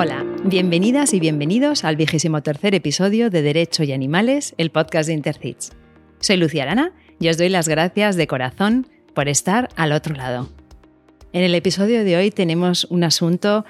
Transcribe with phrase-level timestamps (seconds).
[0.00, 5.14] Hola, bienvenidas y bienvenidos al vigésimo tercer episodio de Derecho y Animales, el podcast de
[5.14, 5.72] Intercits.
[6.20, 10.48] Soy Lucia Arana y os doy las gracias de corazón por estar al otro lado.
[11.32, 13.64] En el episodio de hoy tenemos un asunto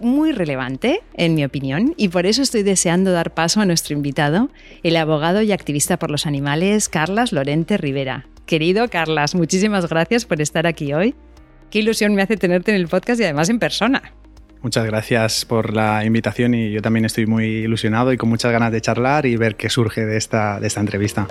[0.00, 4.50] muy relevante, en mi opinión, y por eso estoy deseando dar paso a nuestro invitado,
[4.82, 8.26] el abogado y activista por los animales, Carlas Lorente Rivera.
[8.44, 11.14] Querido Carlas, muchísimas gracias por estar aquí hoy.
[11.70, 14.12] Qué ilusión me hace tenerte en el podcast y además en persona.
[14.64, 18.72] Muchas gracias por la invitación y yo también estoy muy ilusionado y con muchas ganas
[18.72, 21.28] de charlar y ver qué surge de esta, de esta entrevista.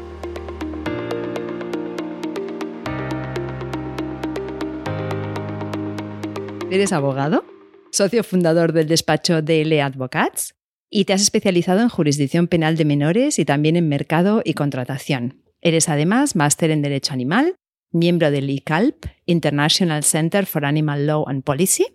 [6.69, 7.43] ¿Eres abogado?
[7.91, 10.53] Socio fundador del despacho DL Advocats
[10.91, 15.41] y te has especializado en jurisdicción penal de menores y también en mercado y contratación.
[15.59, 17.55] Eres además máster en Derecho Animal,
[17.91, 21.87] miembro del ICALP, International Center for Animal Law and Policy,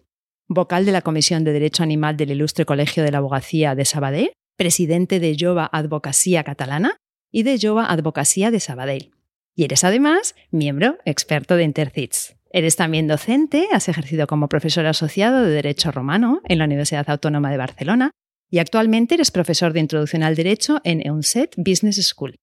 [0.48, 4.32] vocal de la Comisión de Derecho Animal del Ilustre Colegio de la Abogacía de Sabadell,
[4.56, 6.96] presidente de Jova Advocacia Catalana
[7.30, 9.12] y de Jova Advocacia de Sabadell.
[9.54, 12.34] Y eres además miembro experto de Intercits.
[12.50, 17.50] Eres también docente, has ejercido como profesor asociado de Derecho Romano en la Universidad Autónoma
[17.50, 18.10] de Barcelona
[18.50, 22.36] y actualmente eres profesor de Introducción al Derecho en EUNSET Business School.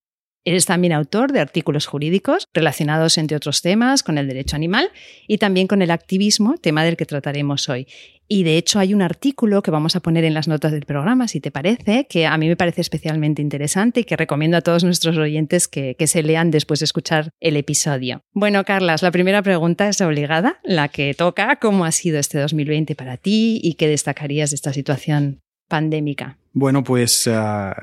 [0.48, 4.92] Eres también autor de artículos jurídicos relacionados, entre otros temas, con el derecho animal
[5.28, 7.88] y también con el activismo, tema del que trataremos hoy.
[8.28, 11.28] Y de hecho hay un artículo que vamos a poner en las notas del programa,
[11.28, 14.84] si te parece, que a mí me parece especialmente interesante y que recomiendo a todos
[14.84, 18.22] nuestros oyentes que, que se lean después de escuchar el episodio.
[18.32, 22.96] Bueno, Carlas, la primera pregunta es obligada, la que toca, ¿cómo ha sido este 2020
[22.96, 26.38] para ti y qué destacarías de esta situación pandémica?
[26.58, 27.74] Bueno, pues uh,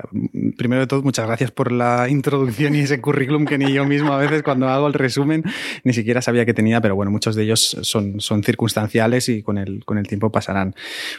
[0.57, 4.13] primero de todo, muchas gracias por la introducción y ese currículum que ni yo mismo
[4.13, 5.43] a veces cuando hago el resumen
[5.83, 9.59] ni siquiera sabía que tenía, pero bueno, muchos de ellos son, son circunstanciales y con
[9.59, 10.73] el, con el tiempo pasarán.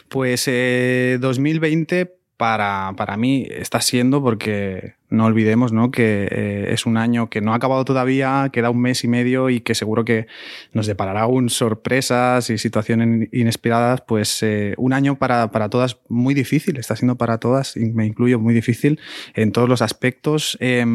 [0.09, 5.91] Pues eh, 2020 para, para mí está siendo porque no olvidemos ¿no?
[5.91, 9.49] que eh, es un año que no ha acabado todavía, queda un mes y medio
[9.49, 10.27] y que seguro que
[10.73, 16.33] nos deparará aún sorpresas y situaciones inesperadas, pues eh, un año para, para, todas muy
[16.33, 18.99] difícil, está siendo para todas, y me incluyo, muy difícil
[19.33, 20.85] en todos los aspectos, eh,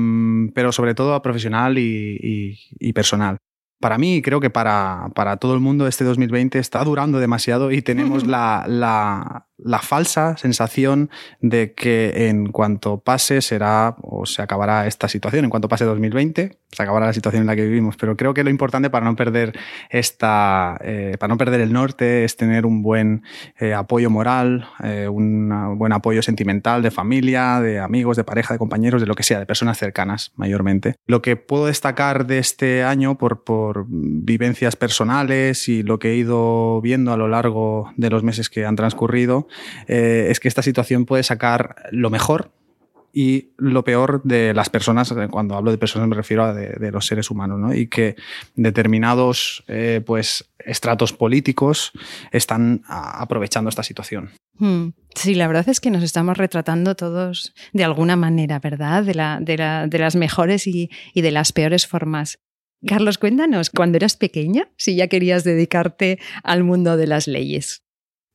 [0.55, 3.39] pero sobre todo profesional y, y, y personal
[3.81, 7.81] para mí, creo que para, para, todo el mundo, este 2020 está durando demasiado y
[7.81, 11.11] tenemos la, la, la, falsa sensación
[11.41, 15.45] de que en cuanto pase será o se acabará esta situación.
[15.45, 17.97] En cuanto pase 2020, se acabará la situación en la que vivimos.
[17.97, 19.59] Pero creo que lo importante para no perder
[19.91, 23.23] esta, eh, para no perder el norte es tener un buen
[23.59, 28.59] eh, apoyo moral, eh, un buen apoyo sentimental de familia, de amigos, de pareja, de
[28.59, 30.95] compañeros, de lo que sea, de personas cercanas mayormente.
[31.07, 36.17] Lo que puedo destacar de este año por, por vivencias personales y lo que he
[36.17, 39.49] ido viendo a lo largo de los meses que han transcurrido,
[39.87, 42.53] eh, es que esta situación puede sacar lo mejor
[43.13, 47.07] y lo peor de las personas, cuando hablo de personas me refiero a de, los
[47.07, 47.75] seres humanos, ¿no?
[47.75, 48.17] y que
[48.55, 51.93] determinados eh, pues, estratos políticos
[52.31, 54.31] están aprovechando esta situación.
[54.59, 54.91] Hmm.
[55.15, 59.03] Sí, la verdad es que nos estamos retratando todos de alguna manera, ¿verdad?
[59.03, 62.39] De las mejores y, y de las peores formas.
[62.87, 67.83] Carlos, cuéntanos, cuando eras pequeña, si ya querías dedicarte al mundo de las leyes.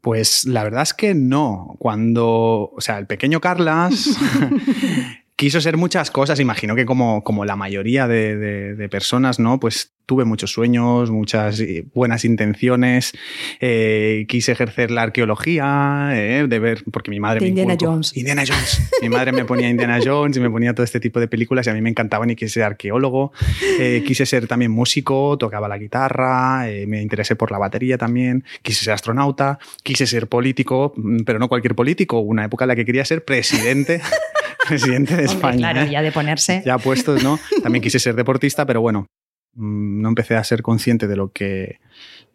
[0.05, 1.77] Pues la verdad es que no.
[1.79, 4.15] Cuando, o sea, el pequeño Carlas
[5.35, 9.59] quiso ser muchas cosas, imagino que como, como la mayoría de, de, de personas, ¿no?
[9.59, 13.13] Pues tuve muchos sueños, muchas eh, buenas intenciones,
[13.59, 17.39] eh, quise ejercer la arqueología, eh, de ver, porque mi madre...
[17.39, 18.17] De me Indiana inculcó, Jones.
[18.17, 18.89] Indiana Jones.
[19.01, 21.69] mi madre me ponía Indiana Jones y me ponía todo este tipo de películas y
[21.69, 23.31] a mí me encantaban y quise ser arqueólogo.
[23.79, 28.83] Eh, quise ser también músico, tocaba la guitarra, me interesé por la batería también, quise
[28.83, 32.85] ser astronauta, quise ser político, mm, pero no cualquier político, una época en la que
[32.85, 34.01] quería ser presidente.
[34.67, 35.57] presidente de Hombre, España.
[35.57, 36.63] claro, ya de ponerse.
[36.65, 37.39] Ya puestos, ¿no?
[37.61, 39.07] También quise ser deportista, pero bueno,
[39.55, 41.79] no empecé a ser consciente de lo que,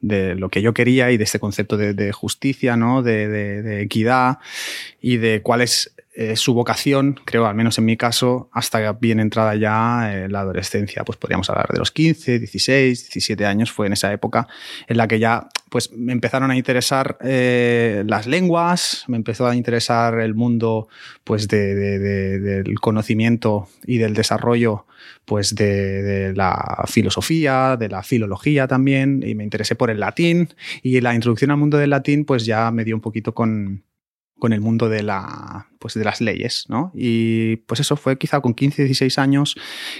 [0.01, 3.03] de lo que yo quería y de este concepto de, de justicia, ¿no?
[3.03, 4.39] De, de, de, equidad
[5.01, 9.21] y de cuál es eh, su vocación, creo, al menos en mi caso, hasta bien
[9.21, 11.03] entrada ya eh, la adolescencia.
[11.03, 14.47] Pues podríamos hablar de los 15, 16, 17 años, fue en esa época
[14.87, 19.57] en la que ya pues me empezaron a interesar eh, las lenguas, me empezó a
[19.57, 20.89] interesar el mundo
[21.25, 24.85] pues de, de, de, del conocimiento y del desarrollo
[25.25, 30.51] pues de, la filosofía, de la filología también, y me interesé por el latín,
[30.83, 33.85] y la introducción al mundo del latín pues ya me dio un poquito con,
[34.41, 36.91] con el mundo de, la, pues de las leyes, ¿no?
[36.95, 39.55] Y pues eso fue quizá con 15, 16 años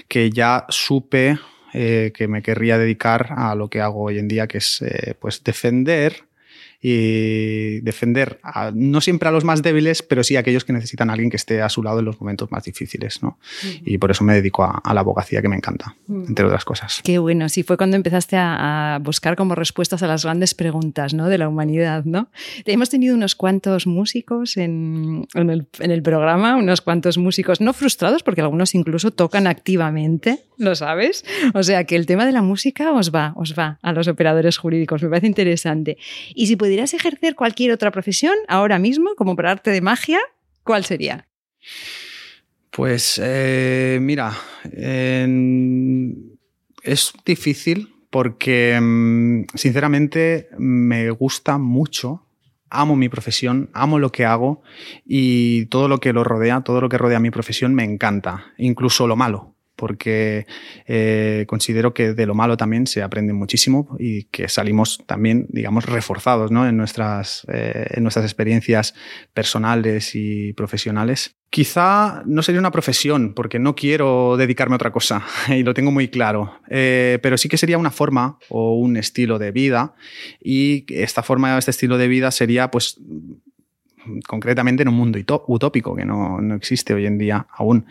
[0.09, 1.37] que ya supe
[1.73, 5.15] eh, que me querría dedicar a lo que hago hoy en día, que es eh,
[5.17, 6.25] pues defender
[6.81, 8.39] y defender
[8.73, 11.37] no siempre a los más débiles, pero sí a aquellos que necesitan a alguien que
[11.37, 13.21] esté a su lado en los momentos más difíciles.
[13.21, 13.37] ¿no?
[13.85, 17.01] Y por eso me dedico a, la abogacía que me encanta, entre otras cosas.
[17.03, 21.27] Qué bueno, sí fue cuando empezaste a, buscar como respuestas a las grandes preguntas ¿no?
[21.27, 22.03] de la humanidad.
[22.05, 22.29] ¿no?
[22.65, 27.73] Hemos tenido unos cuantos músicos en, en, el, en el programa, unos cuantos músicos no
[27.73, 31.25] frustrados, porque algunos incluso tocan activamente, ¿lo sabes?
[31.53, 34.57] O sea que el tema de la música os va, os va a los operadores
[34.57, 35.97] jurídicos, me parece interesante.
[36.33, 40.19] Y si pudieras ejercer cualquier otra profesión ahora mismo, como para arte de magia,
[40.63, 41.27] ¿cuál sería?
[42.69, 44.31] Pues eh, mira,
[46.81, 52.25] es difícil porque mm, sinceramente me gusta mucho,
[52.69, 54.61] amo mi profesión, amo lo que hago
[55.03, 59.07] y todo lo que lo rodea, todo lo que rodea mi profesión me encanta, incluso
[59.07, 60.45] lo malo porque
[60.85, 65.87] eh, considero que de lo malo también se aprende muchísimo y que salimos también, digamos,
[65.87, 66.67] reforzados ¿no?
[66.67, 68.93] en, nuestras, eh, en nuestras experiencias
[69.33, 71.35] personales y profesionales.
[71.49, 75.89] Quizá no sería una profesión, porque no quiero dedicarme a otra cosa, y lo tengo
[75.89, 79.95] muy claro, eh, pero sí que sería una forma o un estilo de vida,
[80.39, 83.01] y esta forma, este estilo de vida sería, pues,
[84.27, 87.85] concretamente en un mundo utópico que no, no, existe hoy en día aún.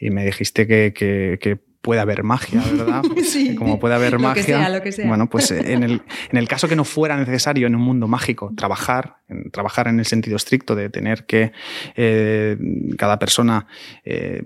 [0.00, 3.04] Y me dijiste que, que, que puede haber magia, ¿verdad?
[3.22, 3.54] sí.
[3.54, 4.68] Como puede haber magia.
[5.06, 6.02] Bueno, pues eh, en el,
[6.32, 10.00] en el, caso que no fuera necesario en un mundo mágico trabajar, en, trabajar en
[10.00, 11.52] el sentido estricto de tener que
[11.94, 12.58] eh,
[12.98, 13.68] cada persona,
[14.04, 14.42] eh,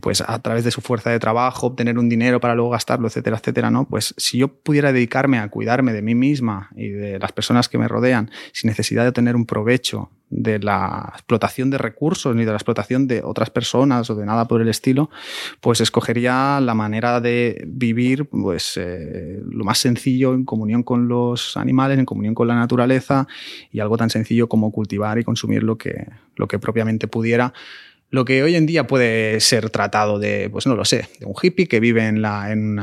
[0.00, 3.36] pues a través de su fuerza de trabajo, obtener un dinero para luego gastarlo, etcétera,
[3.36, 3.86] etcétera, ¿no?
[3.86, 7.76] Pues si yo pudiera dedicarme a cuidarme de mí misma y de las personas que
[7.76, 12.50] me rodean sin necesidad de tener un provecho de la explotación de recursos ni de
[12.50, 15.08] la explotación de otras personas o de nada por el estilo,
[15.60, 21.56] pues escogería la manera de vivir pues eh, lo más sencillo en comunión con los
[21.56, 23.26] animales, en comunión con la naturaleza
[23.70, 27.52] y algo tan sencillo como cultivar y consumir lo que, lo que propiamente pudiera
[28.16, 31.34] lo que hoy en día puede ser tratado de, pues no lo sé, de un
[31.40, 32.78] hippie que vive en, la, en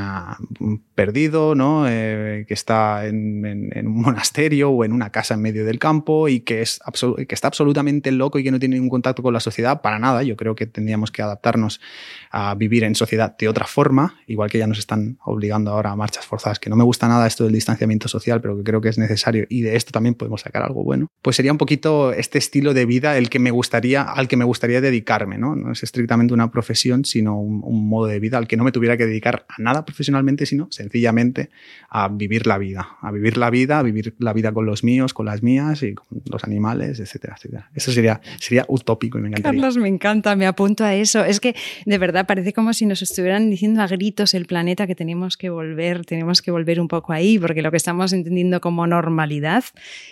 [0.60, 1.86] un perdido, ¿no?
[1.90, 3.44] Eh, que está en,
[3.74, 6.80] en, un monasterio o en una casa en medio del campo y que, es
[7.28, 10.22] que está absolutamente loco y que no tiene ningún contacto con la sociedad para nada.
[10.22, 11.82] Yo creo que tendríamos que adaptarnos
[12.30, 15.96] a vivir en sociedad de otra forma, igual que ya nos están obligando ahora a
[15.96, 18.90] marchas forzadas, que no me gusta nada esto del distanciamiento social, pero que creo que
[18.90, 21.08] es necesario y de esto también podemos sacar algo bueno.
[21.24, 24.46] Pues sería un poquito este estilo de vida el que me gustaría, al que me
[24.46, 25.72] gustaría dedicar ¿no?
[25.72, 29.06] es estrictamente una profesión, sino un, modo de vida al que no me tuviera que
[29.06, 31.50] dedicar a nada profesionalmente, sino sencillamente
[31.90, 35.14] a vivir la vida, a vivir la vida, a vivir la vida con los míos,
[35.14, 37.70] con las mías y con los animales, etcétera, etcétera.
[37.74, 39.62] Eso sería, sería utópico y me encantaría.
[39.62, 41.24] Carlos, me encanta, me apunto a eso.
[41.24, 41.56] Es que
[41.86, 45.50] de verdad parece como si nos estuvieran diciendo a gritos el planeta que tenemos que
[45.50, 49.64] volver, tenemos que volver un poco ahí, porque lo que estamos entendiendo como normalidad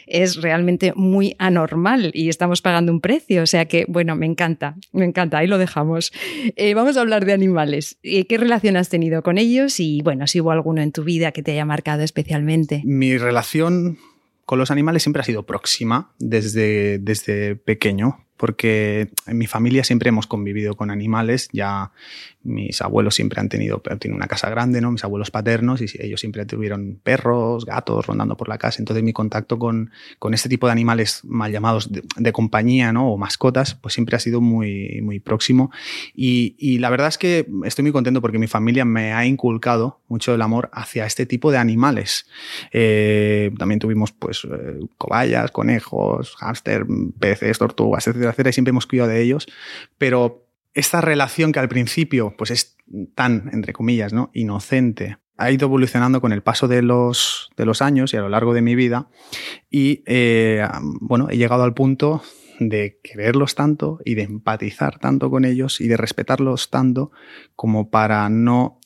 [0.07, 3.43] es realmente muy anormal y estamos pagando un precio.
[3.43, 4.75] O sea que, bueno, me encanta.
[4.91, 6.11] Me encanta, ahí lo dejamos.
[6.55, 7.97] Eh, vamos a hablar de animales.
[8.03, 9.79] Eh, ¿Qué relación has tenido con ellos?
[9.79, 12.81] Y bueno, si hubo alguno en tu vida que te haya marcado especialmente.
[12.83, 13.97] Mi relación
[14.45, 20.09] con los animales siempre ha sido próxima desde, desde pequeño porque en mi familia siempre
[20.09, 21.91] hemos convivido con animales, ya
[22.43, 24.91] mis abuelos siempre han tenido, tienen una casa grande, ¿no?
[24.91, 29.13] Mis abuelos paternos y ellos siempre tuvieron perros, gatos rondando por la casa, entonces mi
[29.13, 33.11] contacto con, con este tipo de animales mal llamados de, compañía, ¿no?
[33.11, 35.71] O mascotas, pues siempre ha sido muy, muy próximo
[36.15, 39.99] y, y, la verdad es que estoy muy contento porque mi familia me ha inculcado
[40.07, 42.25] mucho el amor hacia este tipo de animales.
[42.71, 46.85] Eh, también tuvimos pues eh, cobayas, conejos, hámster,
[47.19, 49.47] peces, tortugas, etcétera y siempre hemos cuidado de ellos,
[49.97, 52.77] pero esta relación que al principio pues es
[53.15, 54.29] tan, entre comillas, ¿no?
[54.33, 58.29] inocente, ha ido evolucionando con el paso de los, de los años y a lo
[58.29, 59.09] largo de mi vida
[59.69, 60.67] y eh,
[60.99, 62.21] bueno, he llegado al punto
[62.59, 67.11] de quererlos tanto y de empatizar tanto con ellos y de respetarlos tanto
[67.55, 68.79] como para no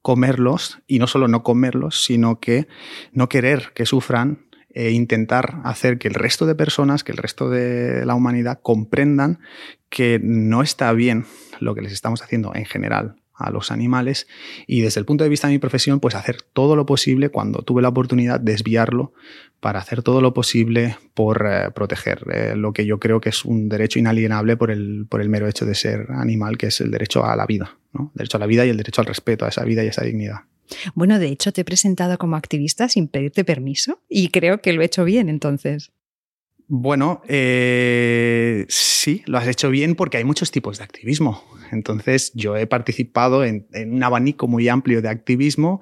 [0.00, 2.66] comerlos y no solo no comerlos, sino que
[3.12, 7.50] no querer que sufran e intentar hacer que el resto de personas, que el resto
[7.50, 9.40] de la humanidad comprendan
[9.88, 11.26] que no está bien
[11.58, 14.28] lo que les estamos haciendo en general a los animales
[14.66, 17.62] y desde el punto de vista de mi profesión, pues hacer todo lo posible cuando
[17.62, 19.12] tuve la oportunidad desviarlo
[19.60, 23.44] para hacer todo lo posible por eh, proteger eh, lo que yo creo que es
[23.44, 26.90] un derecho inalienable por el, por el mero hecho de ser animal, que es el
[26.90, 28.12] derecho a la vida, ¿no?
[28.14, 30.04] Derecho a la vida y el derecho al respeto a esa vida y a esa
[30.04, 30.40] dignidad.
[30.94, 34.82] Bueno, de hecho te he presentado como activista sin pedirte permiso y creo que lo
[34.82, 35.92] he hecho bien entonces.
[36.72, 41.42] Bueno, eh, sí, lo has hecho bien porque hay muchos tipos de activismo.
[41.72, 45.80] Entonces, yo he participado en, un abanico muy amplio de activismo,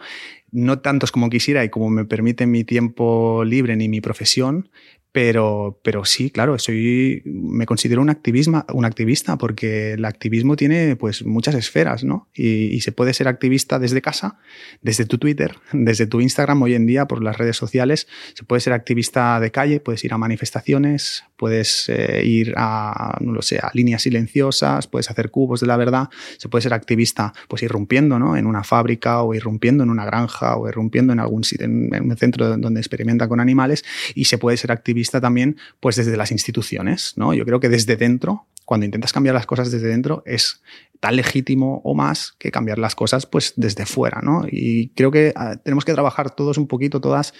[0.51, 4.71] no tantos como quisiera y como me permite mi tiempo libre ni mi profesión,
[5.21, 10.95] Pero, pero sí, claro, soy, me considero un, activismo, un activista porque el activismo tiene
[10.95, 12.29] pues muchas esferas, ¿no?
[12.33, 14.39] Y, y, se puede ser activista desde casa,
[14.81, 18.07] desde tu Twitter, desde tu Instagram hoy en día, por las redes sociales.
[18.35, 23.33] Se puede ser activista de calle, puedes ir a manifestaciones, puedes eh, ir a, no
[23.33, 26.09] lo sé, a líneas silenciosas, puedes hacer cubos de la verdad.
[26.37, 28.37] Se puede ser activista, pues irrumpiendo, ¿no?
[28.37, 32.17] En una fábrica o irrumpiendo en una granja o irrumpiendo en algún en, en un
[32.17, 33.85] centro donde experimenta con animales.
[34.15, 37.33] Y se puede ser activista también pues desde las instituciones, ¿no?
[37.33, 40.61] Yo creo que desde dentro, cuando intentas cambiar las cosas desde dentro, es
[41.01, 44.45] tan legítimo o más que cambiar las cosas pues desde fuera, ¿no?
[44.51, 47.33] Y creo que ah, tenemos que trabajar todos un poquito, todas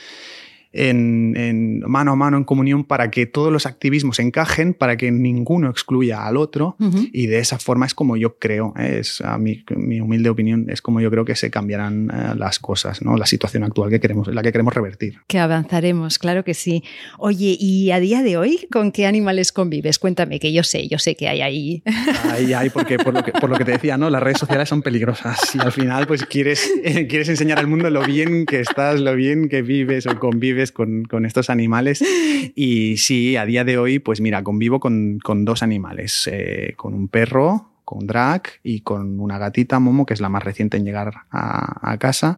[0.73, 5.71] en, mano a mano, en comunión, para que todos los activismos encajen, para que ninguno
[5.71, 6.77] excluya al otro.
[7.13, 8.99] Y de esa forma es como yo creo, ¿eh?
[9.01, 12.59] es a mi, mi, humilde opinión, es como yo creo que se cambiarán eh, las
[12.59, 13.17] cosas, ¿no?
[13.17, 15.21] la situación actual que queremos, la que queremos revertir.
[15.27, 16.85] Que avanzaremos, claro que sí.
[17.19, 19.99] Oye, ¿y a día de hoy con qué animales convives?
[19.99, 21.83] Cuéntame, que yo sé, yo sé que hay ahí.
[22.31, 24.11] Ahí hay, porque por lo que, por lo que te decía, ¿no?
[24.11, 26.71] las redes sociales son peligrosas y al final pues quieres,
[27.09, 31.25] quieres enseñar al mundo lo bien que estás, lo bien que vives o convives con,
[31.25, 32.05] estos animales.
[32.55, 37.09] Y sí, a día de hoy, pues mira, convivo con, dos animales, eh, con un
[37.09, 41.13] perro, con Drag y con una gatita, Momo, que es la más reciente en llegar
[41.31, 42.37] a, casa,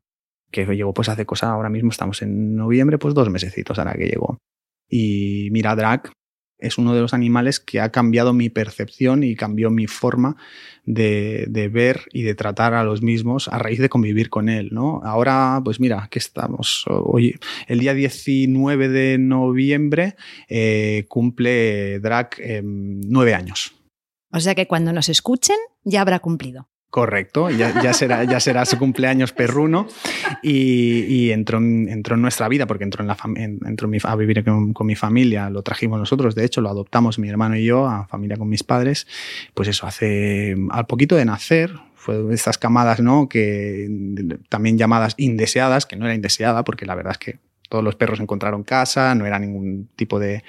[0.50, 4.06] que llegó pues hace cosa, ahora mismo estamos en noviembre, pues dos mesecitos ahora que
[4.06, 4.38] llegó.
[4.88, 6.10] Y mira, Drag
[6.60, 10.36] es uno de los animales que ha cambiado mi percepción y cambió mi forma
[10.84, 14.70] de, de, ver y de tratar a los mismos a raíz de convivir con él,
[14.72, 15.00] ¿no?
[15.04, 20.16] Ahora, pues mira, que estamos hoy, el día 19 de noviembre
[20.48, 23.74] eh, cumple Drac eh, nueve años.
[24.32, 26.69] O sea que cuando nos escuchen ya habrá cumplido.
[26.90, 29.86] Correcto, ya, ya, será, ya será su cumpleaños perruno
[30.42, 34.44] y, y entró, en, entró, en, nuestra vida porque entró, en la entró a vivir
[34.44, 37.86] con, con, mi familia, lo trajimos nosotros, de hecho lo adoptamos mi hermano y yo
[37.86, 39.06] a familia con mis padres,
[39.54, 43.28] pues eso, hace al poquito de nacer, fue de estas camadas, ¿no?
[43.28, 43.88] Que
[44.48, 47.38] también llamadas indeseadas, que no era indeseada porque la verdad es que
[47.70, 50.42] todos los perros encontraron casa, no era ningún tipo de,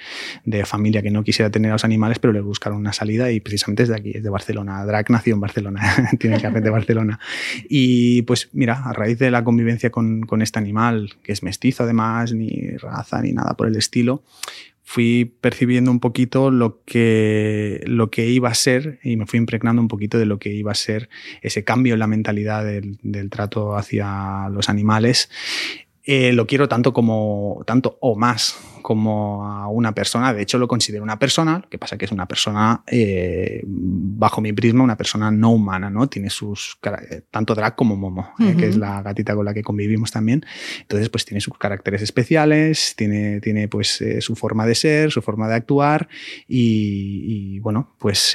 [0.44, 3.40] de, familia que no quisiera tener a los animales, pero le buscaron una salida y
[3.40, 4.84] precisamente es de aquí, es de Barcelona.
[4.84, 5.80] Drac nació en Barcelona,
[6.18, 7.20] tiene que hacer de Barcelona.
[7.68, 11.84] Y pues mira, a raíz de la convivencia con, con este animal, que es mestizo
[11.84, 14.24] además, ni raza ni nada por el estilo,
[14.82, 19.80] fui percibiendo un poquito lo que, lo que iba a ser y me fui impregnando
[19.80, 21.08] un poquito de lo que iba a ser
[21.40, 25.30] ese cambio en la mentalidad del trato hacia los animales
[26.04, 30.34] eh, lo quiero tanto como, tanto o más como a una persona.
[30.34, 34.40] De hecho, lo considero una persona, lo que pasa que es una persona, eh, bajo
[34.40, 36.08] mi prisma, una persona no humana, ¿no?
[36.08, 36.78] Tiene sus,
[37.10, 38.56] eh, tanto drag como momo, uh -huh.
[38.56, 40.44] que es la gatita con la que convivimos también.
[40.80, 45.22] Entonces, pues tiene sus caracteres especiales, tiene, tiene pues eh, su forma de ser, su
[45.22, 46.08] forma de actuar
[46.48, 48.34] y, y bueno, pues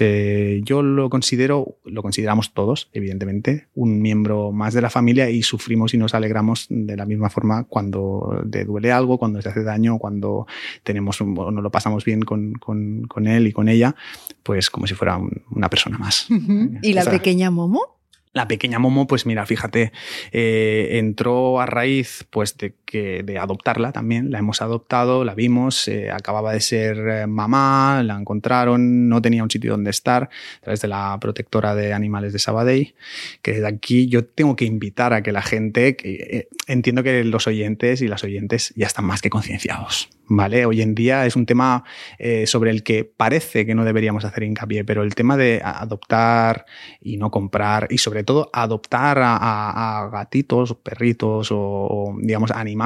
[0.63, 5.93] yo lo considero, lo consideramos todos, evidentemente, un miembro más de la familia y sufrimos
[5.93, 9.97] y nos alegramos de la misma forma cuando te duele algo, cuando se hace daño,
[9.97, 10.36] cuando
[10.83, 13.95] tenemos un, o no lo pasamos bien con, con, con, él y con ella,
[14.43, 16.29] pues como si fuera un, una persona más.
[16.29, 16.79] Uh -huh.
[16.83, 17.97] ¿Y la Esa, pequeña Momo?
[18.33, 19.91] La pequeña Momo, pues mira, fíjate,
[20.31, 25.87] eh, entró a raíz pues de, que, de adoptarla también, la hemos adoptado, la vimos,
[25.89, 30.61] eh, acababa de ser eh, mamá, la encontraron, no tenía un sitio donde estar, a
[30.61, 32.95] través de la protectora de animales de Sabadell,
[33.41, 37.23] que desde aquí yo tengo que invitar a que la gente, que, eh, entiendo que
[37.25, 40.65] los oyentes y las oyentes ya están más que concienciados, ¿vale?
[40.65, 41.83] Hoy en día es un tema
[42.19, 46.65] eh, sobre el que parece que no deberíamos hacer hincapié, pero el tema de adoptar
[47.01, 52.51] y no comprar y sobre todo adoptar a, a, a gatitos, perritos o, o, digamos,
[52.51, 52.76] animales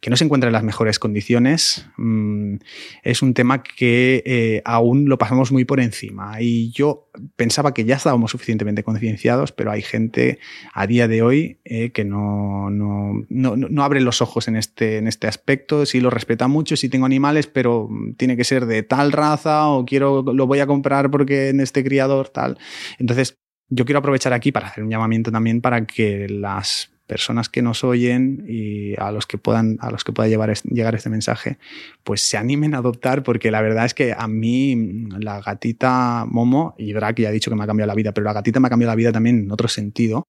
[0.00, 2.56] que no se encuentran en las mejores condiciones, mmm,
[3.02, 6.40] es un tema que eh, aún lo pasamos muy por encima.
[6.40, 10.38] Y yo pensaba que ya estábamos suficientemente concienciados, pero hay gente
[10.72, 14.98] a día de hoy eh, que no, no, no, no, abre los ojos en este,
[14.98, 18.82] en este aspecto, sí lo respeta mucho, sí tengo animales, pero tiene que ser de
[18.82, 22.58] tal raza o quiero, lo voy a comprar porque en este criador tal.
[22.98, 23.36] Entonces,
[23.68, 27.84] yo quiero aprovechar aquí para hacer un llamamiento también para que las personas que nos
[27.84, 31.58] oyen y a los que puedan a los que pueda llevar llegar este mensaje
[32.04, 36.74] pues se animen a adoptar porque la verdad es que a mí la gatita Momo
[36.78, 38.66] y Drac ya ha dicho que me ha cambiado la vida pero la gatita me
[38.66, 40.24] ha cambiado la vida también en otro sentido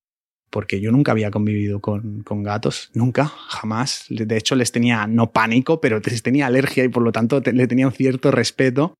[0.49, 4.05] porque yo nunca había convivido con, con, gatos, nunca, jamás.
[4.09, 7.67] De hecho, les tenía no pánico, pero les tenía alergia y por lo tanto le
[7.67, 8.95] tenía un cierto respeto.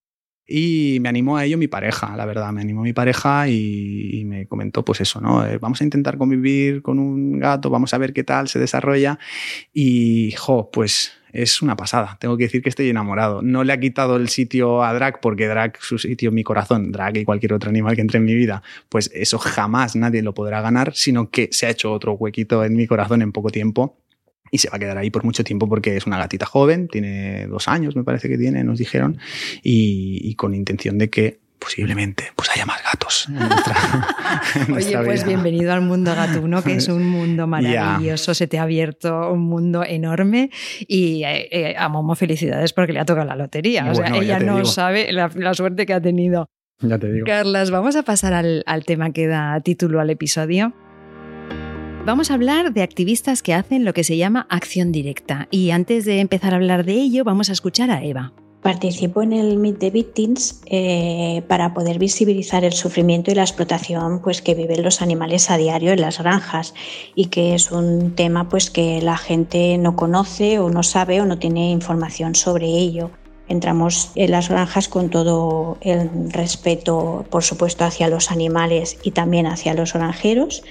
[0.48, 4.48] Y me animó a ello mi pareja, la verdad, me animó mi pareja y, me
[4.48, 5.46] comentó pues eso, ¿no?
[5.46, 9.20] Eh, vamos a intentar convivir con un gato, vamos a ver qué tal se desarrolla.
[9.74, 12.18] Y, jo, pues es una pasada.
[12.20, 13.42] Tengo que decir que estoy enamorado.
[13.42, 16.92] No le ha quitado el sitio a Drag porque Drag, su sitio en mi corazón,
[16.92, 20.34] Drag y cualquier otro animal que entre en mi vida, pues eso jamás nadie lo
[20.34, 23.98] podrá ganar, sino que se ha hecho otro huequito en mi corazón en poco tiempo
[24.52, 27.48] y se va a quedar ahí por mucho tiempo porque es una gatita joven, tiene
[27.48, 29.18] dos años me parece que tiene, nos dijeron,
[29.64, 33.28] y, con intención de que posiblemente pues haya más gatos.
[34.76, 39.32] Oye, pues bienvenido al mundo gatuno, que es un mundo maravilloso, se te ha abierto
[39.32, 43.90] un mundo enorme y eh, eh, a Momo felicidades porque le ha tocado la lotería.
[43.90, 46.48] o sea, ella no sabe la, suerte que ha tenido.
[46.80, 47.26] Ya te digo.
[47.26, 50.76] Carlas, vamos a pasar al, al tema que da título al episodio.
[52.08, 55.50] Vamos a hablar de activistas que hacen lo que se llama acción directa.
[55.52, 58.32] Y antes de empezar a hablar de ello, vamos a escuchar a Eva.
[58.62, 64.22] Participo en el Meet the Victims eh, para poder visibilizar el sufrimiento y la explotación
[64.22, 66.74] pues, que viven los animales a diario en las granjas
[67.14, 71.26] y que es un tema pues, que la gente no conoce o no sabe o
[71.26, 73.12] no tiene información sobre ello.
[73.50, 79.46] Entramos en las granjas con todo el respeto, por supuesto, hacia los animales y también
[79.46, 80.64] hacia los granjeros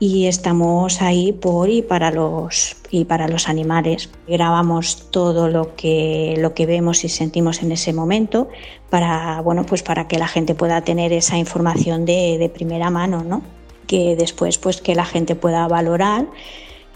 [0.00, 4.08] y estamos ahí por y para los y para los animales.
[4.26, 8.48] Grabamos todo lo que lo que vemos y sentimos en ese momento
[8.88, 13.22] para bueno pues para que la gente pueda tener esa información de, de primera mano,
[13.22, 13.42] ¿no?
[13.86, 16.26] Que después pues que la gente pueda valorar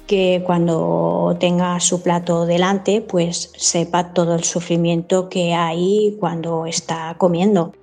[0.06, 7.14] que cuando tenga su plato delante pues sepa todo el sufrimiento que hay cuando está
[7.18, 7.74] comiendo.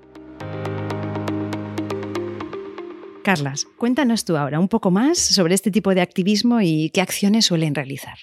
[3.22, 7.46] Carlas, cuéntanos tú ahora un poco más sobre este tipo de activismo y qué acciones
[7.46, 8.18] suelen realizar.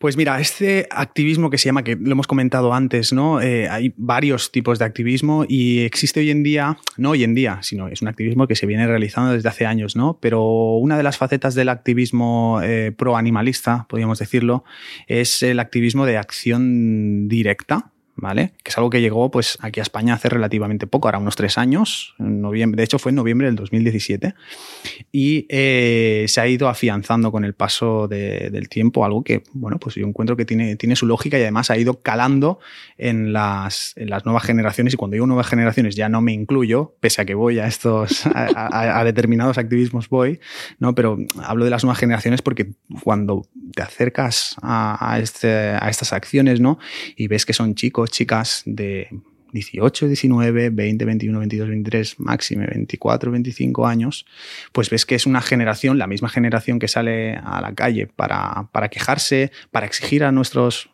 [0.00, 3.42] Pues mira, este activismo que se llama, que lo hemos comentado antes, ¿no?
[3.42, 7.58] Eh, hay varios tipos de activismo y existe hoy en día, no hoy en día,
[7.60, 10.18] sino es un activismo que se viene realizando desde hace años, ¿no?
[10.18, 14.64] Pero una de las facetas del activismo eh, pro-animalista, podríamos decirlo,
[15.06, 18.52] es el activismo de acción directa, ¿vale?
[18.62, 21.58] Que es algo que llegó pues, aquí a España hace relativamente poco, ahora unos tres
[21.58, 24.34] años, de hecho fue en noviembre del 2017,
[25.10, 29.94] y eh, se ha ido afianzando con el paso del tiempo, algo que, bueno, pues
[29.94, 32.60] yo encuentro que tiene, tiene su lógica y además ha ido calando
[32.98, 37.24] en las, nuevas generaciones, y cuando digo nuevas generaciones ya no me incluyo, pese a
[37.24, 40.40] que voy a estos, a, determinados activismos voy,
[40.78, 40.94] ¿no?
[40.94, 46.60] Pero hablo de las nuevas generaciones porque cuando te acercas a, este, a estas acciones,
[46.60, 46.78] ¿no?
[47.16, 49.08] Y ves que son chicos, chicas de
[49.52, 54.26] 18, 19, 20, 21, 22, 23, máxime 24, 25 años,
[54.72, 58.68] pues ves que es una generación, la misma generación que sale a la calle para,
[58.72, 60.90] para quejarse, para exigir a nuestros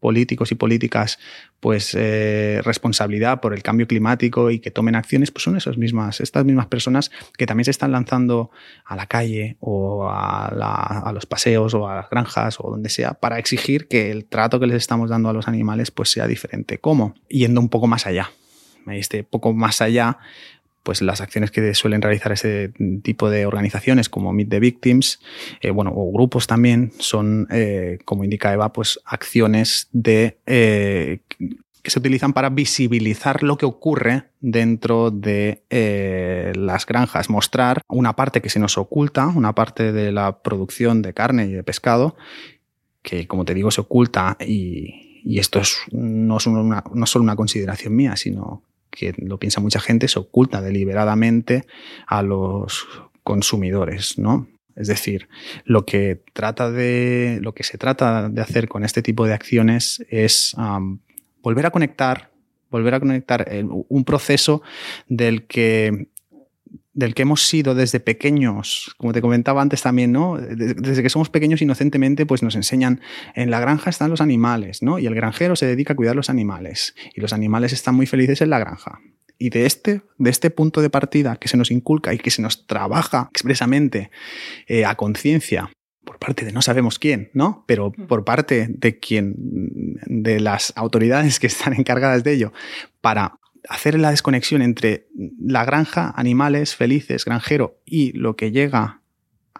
[0.00, 1.18] políticos y políticas
[1.60, 6.20] pues eh, responsabilidad por el cambio climático y que tomen acciones, pues son esas mismas,
[6.20, 8.50] estas mismas personas que también se están lanzando
[8.84, 13.38] a la calle o a, los paseos o a las granjas o donde sea para
[13.38, 16.78] exigir que el trato que les estamos dando a los animales pues sea diferente.
[16.78, 17.14] ¿Cómo?
[17.28, 18.30] Yendo un poco más allá.
[18.86, 20.18] Este poco más allá
[20.86, 22.72] pues las acciones que suelen realizar ese
[23.02, 25.18] tipo de organizaciones como Meet the Victims,
[25.60, 31.22] eh, bueno, o grupos también, son, eh, como indica Eva, pues acciones de eh,
[31.82, 35.62] que se utilizan para visibilizar lo que ocurre dentro de
[36.56, 41.14] las granjas, mostrar una parte que se nos oculta, una parte de la producción de
[41.14, 42.16] carne y de pescado,
[43.02, 47.24] que como te digo se oculta y, y esto es, no, es una, no solo
[47.24, 48.62] una consideración mía, sino
[48.96, 51.66] que lo piensa mucha gente, se oculta deliberadamente
[52.06, 52.88] a los
[53.22, 54.48] consumidores, ¿no?
[54.74, 55.28] Es decir,
[55.64, 57.38] lo que trata de.
[57.40, 60.54] lo que se trata de hacer con este tipo de acciones es
[61.42, 62.30] volver a conectar,
[62.70, 63.48] volver a conectar
[63.88, 64.62] un proceso
[65.08, 66.08] del que
[66.96, 70.38] del que hemos sido desde pequeños, como te comentaba antes también, ¿no?
[70.38, 73.02] Desde que somos pequeños inocentemente, pues nos enseñan,
[73.34, 74.98] en la granja están los animales, ¿no?
[74.98, 76.94] Y el granjero se dedica a cuidar los animales.
[77.14, 79.00] Y los animales están muy felices en la granja.
[79.38, 82.40] Y de este, de este punto de partida que se nos inculca y que se
[82.40, 84.10] nos trabaja expresamente
[84.66, 85.70] eh, a conciencia
[86.02, 87.64] por parte de no sabemos quién, ¿no?
[87.66, 89.34] Pero por parte de quien,
[90.06, 92.52] de las autoridades que están encargadas de ello,
[93.02, 99.00] para hacer la desconexión entre la granja, animales felices, granjero y lo que llega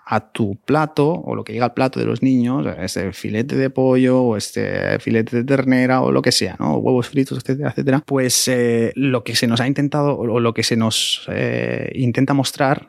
[0.08, 3.70] a tu plato o lo que llega al plato de los niños, este filete de
[3.70, 6.76] pollo o este filete de ternera o lo que sea, ¿no?
[6.76, 10.62] huevos fritos, etcétera, etcétera, pues eh, lo que se nos ha intentado o lo que
[10.62, 12.88] se nos eh, intenta mostrar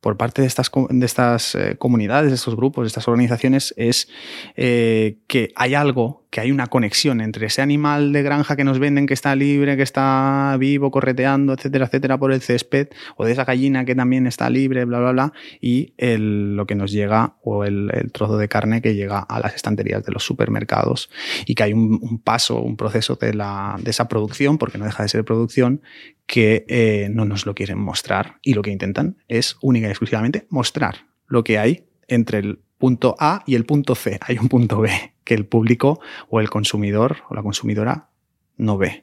[0.00, 4.08] por parte de estas, de estas eh, comunidades, de estos grupos, de estas organizaciones, es
[4.56, 9.06] que hay algo que hay una conexión entre ese animal de granja que nos venden
[9.06, 13.44] que está libre, que está vivo, correteando, etcétera, etcétera, por el césped, o de esa
[13.44, 17.64] gallina que también está libre, bla, bla, bla, y el, lo que nos llega, o
[17.64, 21.10] el, trozo de carne que llega a las estanterías de los supermercados,
[21.46, 25.02] y que hay un, paso, un proceso de, la, de esa producción, porque no deja
[25.02, 25.82] de ser producción,
[26.26, 30.46] que eh, no nos lo quieren mostrar, y lo que intentan es única y exclusivamente
[30.50, 34.18] mostrar lo que hay entre el punto A y el punto C.
[34.22, 38.08] Hay un punto B que el público o el consumidor o la consumidora
[38.56, 39.02] no ve.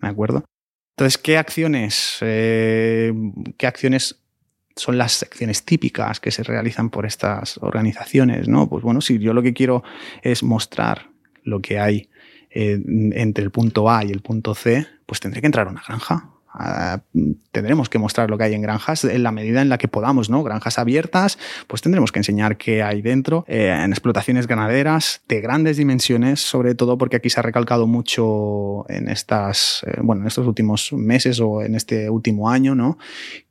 [0.00, 0.44] ¿De acuerdo?
[0.96, 3.12] Entonces, ¿qué acciones, eh,
[3.56, 4.20] qué acciones
[4.76, 8.48] son las acciones típicas que se realizan por estas organizaciones?
[8.48, 8.68] ¿no?
[8.68, 9.82] Pues bueno, si yo lo que quiero
[10.22, 11.10] es mostrar
[11.44, 12.10] lo que hay
[12.50, 12.78] eh,
[13.12, 16.31] entre el punto A y el punto C, pues tendré que entrar a una granja
[16.54, 17.00] Ah,
[17.50, 20.28] tendremos que mostrar lo que hay en granjas en la medida en la que podamos,
[20.28, 20.42] ¿no?
[20.42, 25.78] Granjas abiertas, pues tendremos que enseñar qué hay dentro, eh, en explotaciones ganaderas de grandes
[25.78, 30.46] dimensiones, sobre todo porque aquí se ha recalcado mucho en estas, eh, bueno, en estos
[30.46, 32.98] últimos meses o en este último año, ¿no?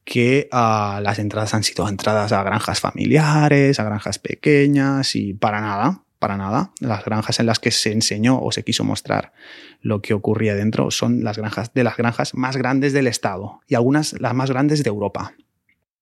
[0.03, 5.61] que uh, las entradas han sido entradas a granjas familiares, a granjas pequeñas y para
[5.61, 6.71] nada, para nada.
[6.79, 9.33] Las granjas en las que se enseñó o se quiso mostrar
[9.81, 13.73] lo que ocurría dentro son las granjas de las granjas más grandes del estado y
[13.73, 15.33] algunas las más grandes de Europa.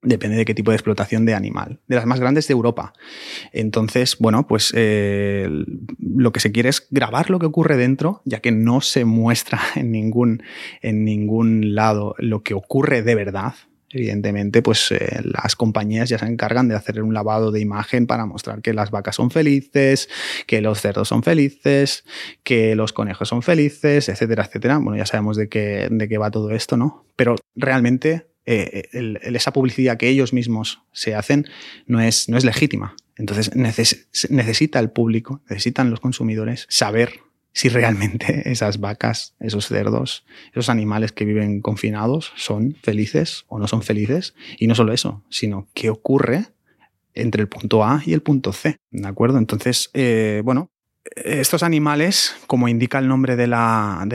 [0.02, 1.80] Depende de qué tipo de explotación de animal.
[1.86, 2.92] De las más grandes de Europa.
[3.52, 5.48] Entonces, bueno, pues eh,
[5.98, 9.60] lo que se quiere es grabar lo que ocurre dentro, ya que no se muestra
[9.74, 10.42] en ningún,
[10.82, 13.54] en ningún lado lo que ocurre de verdad
[13.90, 18.24] evidentemente, pues eh, las compañías ya se encargan de hacer un lavado de imagen para
[18.26, 20.08] mostrar que las vacas son felices,
[20.46, 22.04] que los cerdos son felices,
[22.44, 24.78] que los conejos son felices, etcétera, etcétera.
[24.78, 27.04] Bueno, ya sabemos de qué, de qué va todo esto, ¿no?
[27.16, 28.88] Pero realmente eh,
[29.22, 31.46] esa publicidad que ellos mismos se hacen
[31.86, 32.96] no es, no es legítima.
[33.16, 37.20] Entonces necesita el público, necesitan los consumidores saber
[37.52, 43.66] si realmente esas vacas, esos cerdos, esos animales que viven confinados son felices o no
[43.68, 44.34] son felices.
[44.58, 46.46] Y no solo eso, sino qué ocurre
[47.14, 48.76] entre el punto A y el punto C.
[48.90, 49.38] ¿De acuerdo?
[49.38, 50.70] Entonces, eh, bueno,
[51.16, 54.06] estos animales, como indica el nombre de la,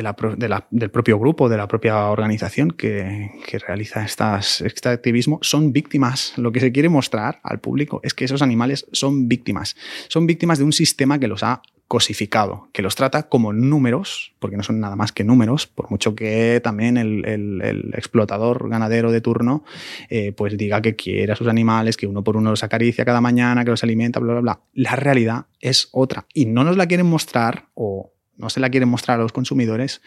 [0.70, 6.34] del propio grupo, de la propia organización que, que realiza estas, este activismo, son víctimas.
[6.38, 9.76] Lo que se quiere mostrar al público es que esos animales son víctimas.
[10.08, 14.58] Son víctimas de un sistema que los ha cosificado, que los trata como números, porque
[14.58, 19.64] no son nada más que números, por mucho que también el, explotador ganadero de turno
[20.10, 23.22] eh, pues diga que quiere a sus animales, que uno por uno los acaricia cada
[23.22, 24.62] mañana, que los alimenta, bla, bla, bla.
[24.74, 28.90] La realidad es otra y no nos la quieren mostrar o no se la quieren
[28.90, 30.02] mostrar a los consumidores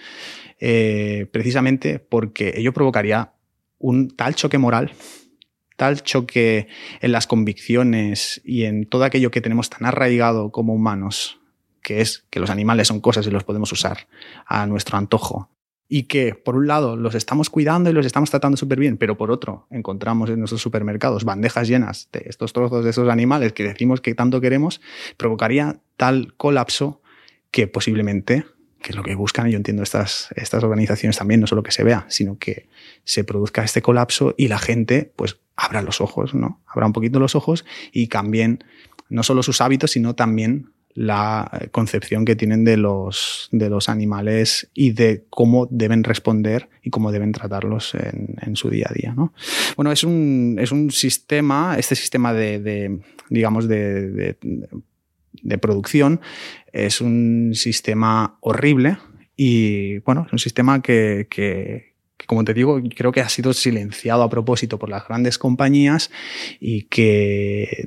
[0.61, 3.33] eh, precisamente porque ello provocaría
[3.79, 4.93] un tal choque moral
[5.77, 6.67] tal choque
[7.01, 11.38] en las convicciones y en todo aquello que tenemos tan arraigado como humanos
[11.89, 14.09] que es que los animales son cosas y los podemos usar
[14.45, 15.49] a nuestro antojo.
[15.89, 19.17] Y que, por un lado, los estamos cuidando y los estamos tratando súper bien, pero
[19.17, 23.65] por otro, encontramos en nuestros supermercados bandejas llenas de estos trozos de esos animales que
[23.65, 24.83] decimos que tanto queremos,
[25.17, 27.01] provocaría tal colapso
[27.51, 28.45] que posiblemente,
[28.83, 31.73] que es lo que buscan, y yo entiendo estas, estas organizaciones también, no solo que
[31.73, 32.69] se vea, sino que
[33.05, 36.61] se produzca este colapso y la gente, pues, abra los ojos, ¿no?
[36.67, 38.63] Abra un poquito los ojos y cambien
[39.09, 44.69] no solo sus hábitos, sino también la concepción que tienen de los, de los animales
[44.75, 49.15] y de cómo deben responder y cómo deben tratarlos en, su día a día.
[49.15, 49.33] ¿no?
[49.77, 52.99] Bueno, es un, es un sistema, este sistema de,
[53.31, 54.37] digamos, de,
[55.41, 56.21] de, producción
[56.73, 58.99] es un sistema horrible
[59.37, 63.53] y, bueno, es un sistema que, que, que, como te digo, creo que ha sido
[63.53, 66.11] silenciado a propósito por las grandes compañías
[66.59, 67.87] y que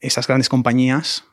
[0.00, 1.26] esas grandes compañías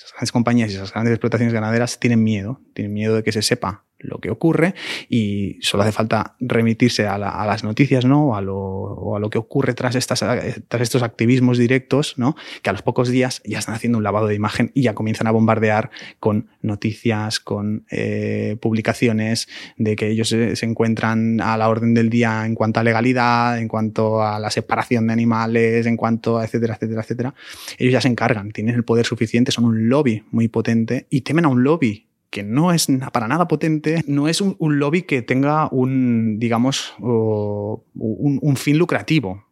[0.00, 3.42] esas grandes compañías y esas grandes explotaciones ganaderas tienen miedo, tienen miedo de que se
[3.42, 4.74] sepa lo que ocurre
[5.08, 8.34] y solo hace falta remitirse a, las noticias, ¿no?
[8.34, 10.20] A lo, o a lo que ocurre tras, estas,
[10.68, 12.36] tras estos activismos directos, ¿no?
[12.62, 15.26] Que a los pocos días ya están haciendo un lavado de imagen y ya comienzan
[15.26, 21.68] a bombardear con noticias, con eh, publicaciones de que ellos se, se, encuentran a la
[21.68, 25.96] orden del día en cuanto a legalidad, en cuanto a la separación de animales, en
[25.96, 27.34] cuanto a etcétera, etcétera, etcétera.
[27.78, 31.44] Ellos ya se encargan, tienen el poder suficiente, son un lobby muy potente y temen
[31.44, 35.68] a un lobby que no es para nada potente, no es un, lobby que tenga
[35.70, 39.44] un, digamos, un, fin lucrativo.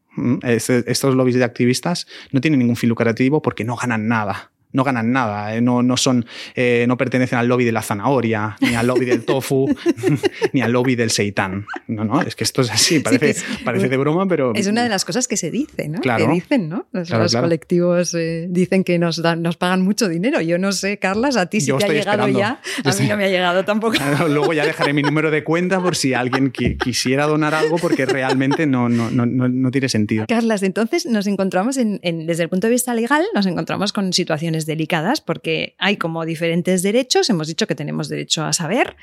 [0.42, 5.12] estos lobbies de activistas no tienen ningún fin lucrativo porque no ganan nada no ganan
[5.12, 5.60] nada, ¿eh?
[5.60, 9.24] no, no, son, eh, no pertenecen al lobby de la zanahoria, ni al lobby del
[9.24, 9.66] tofu,
[10.52, 11.66] ni al lobby del seitán.
[11.86, 14.54] No, no, es que esto es así, parece, parece de broma, pero...
[14.54, 16.00] Es una de las cosas que se dice, ¿no?
[16.00, 16.26] Claro.
[16.26, 16.86] Que dicen, ¿no?
[16.92, 20.40] Los, colectivos eh, dicen que nos, dan, nos pagan mucho dinero.
[20.40, 23.24] Yo no sé, Carlas, a ti si te ha llegado ya, a mí no me
[23.24, 23.96] ha llegado tampoco.
[24.28, 28.66] Luego ya dejaré mi número de cuenta por si alguien quisiera donar algo porque realmente
[28.66, 30.26] no, no, no, no tiene sentido.
[30.28, 34.57] Carlas, entonces nos encontramos en, desde el punto de vista legal, nos encontramos con situaciones
[34.66, 38.96] delicadas porque hay como diferentes derechos, hemos dicho que tenemos derecho a saber,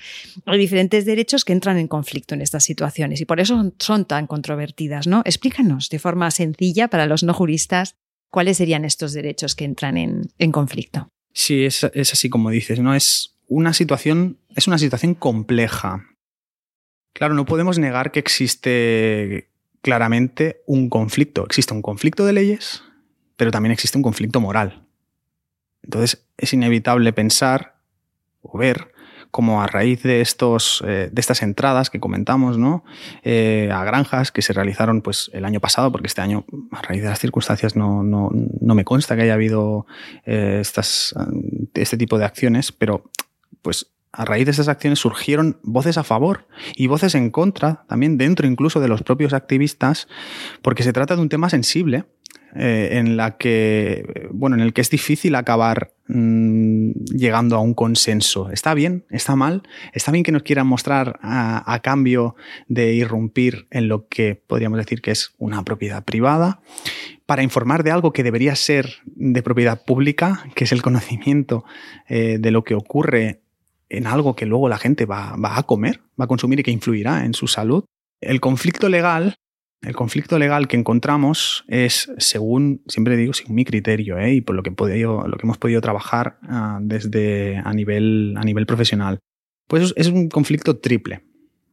[0.45, 4.27] hay diferentes derechos que entran en conflicto en estas situaciones y por eso son tan
[4.27, 5.21] controvertidas, ¿no?
[5.25, 7.95] Explícanos de forma sencilla para los no juristas
[8.29, 11.09] cuáles serían estos derechos que entran en, en conflicto.
[11.33, 12.95] Sí, es, es así como dices, ¿no?
[12.95, 16.05] Es una situación, es una situación compleja.
[17.13, 19.49] Claro, no podemos negar que existe
[19.81, 21.45] claramente un conflicto.
[21.45, 22.83] Existe un conflicto de leyes,
[23.37, 24.84] pero también existe un conflicto moral.
[25.85, 27.75] Entonces es inevitable pensar
[28.41, 28.91] o ver
[29.31, 32.85] cómo a raíz de, estos, eh, de estas entradas que comentamos ¿no?
[33.21, 37.03] Eh, a granjas que se realizaron pues, el año pasado, porque este año, a raíz
[37.03, 39.87] de las circunstancias, no, no, no me consta que haya habido
[40.25, 41.13] eh, estas,
[41.73, 43.11] este tipo de acciones, pero
[43.61, 48.17] pues a raíz de esas acciones surgieron voces a favor y voces en contra, también
[48.17, 50.07] dentro incluso de los propios activistas,
[50.61, 52.05] porque se trata de un tema sensible
[52.57, 57.73] eh, en la que, bueno, en el que es difícil acabar mm, llegando a un
[57.73, 58.49] consenso.
[58.49, 62.35] Está bien, está mal, está bien que nos quieran mostrar a, cambio
[62.69, 66.61] de irrumpir en lo que podríamos decir que es una propiedad privada
[67.25, 71.65] para informar de algo que debería ser de propiedad pública, que es el conocimiento
[72.07, 73.41] eh, de lo que ocurre
[73.89, 76.71] en algo que luego la gente va, va, a comer, va a consumir y que
[76.71, 77.83] influirá en su salud.
[78.21, 79.35] El conflicto legal
[79.85, 84.33] el conflicto legal que encontramos es, según, siempre digo, según mi criterio, ¿eh?
[84.33, 88.43] y por lo que, podido, lo que hemos podido trabajar uh, desde a nivel, a
[88.43, 89.19] nivel profesional,
[89.67, 91.23] pues es un conflicto triple,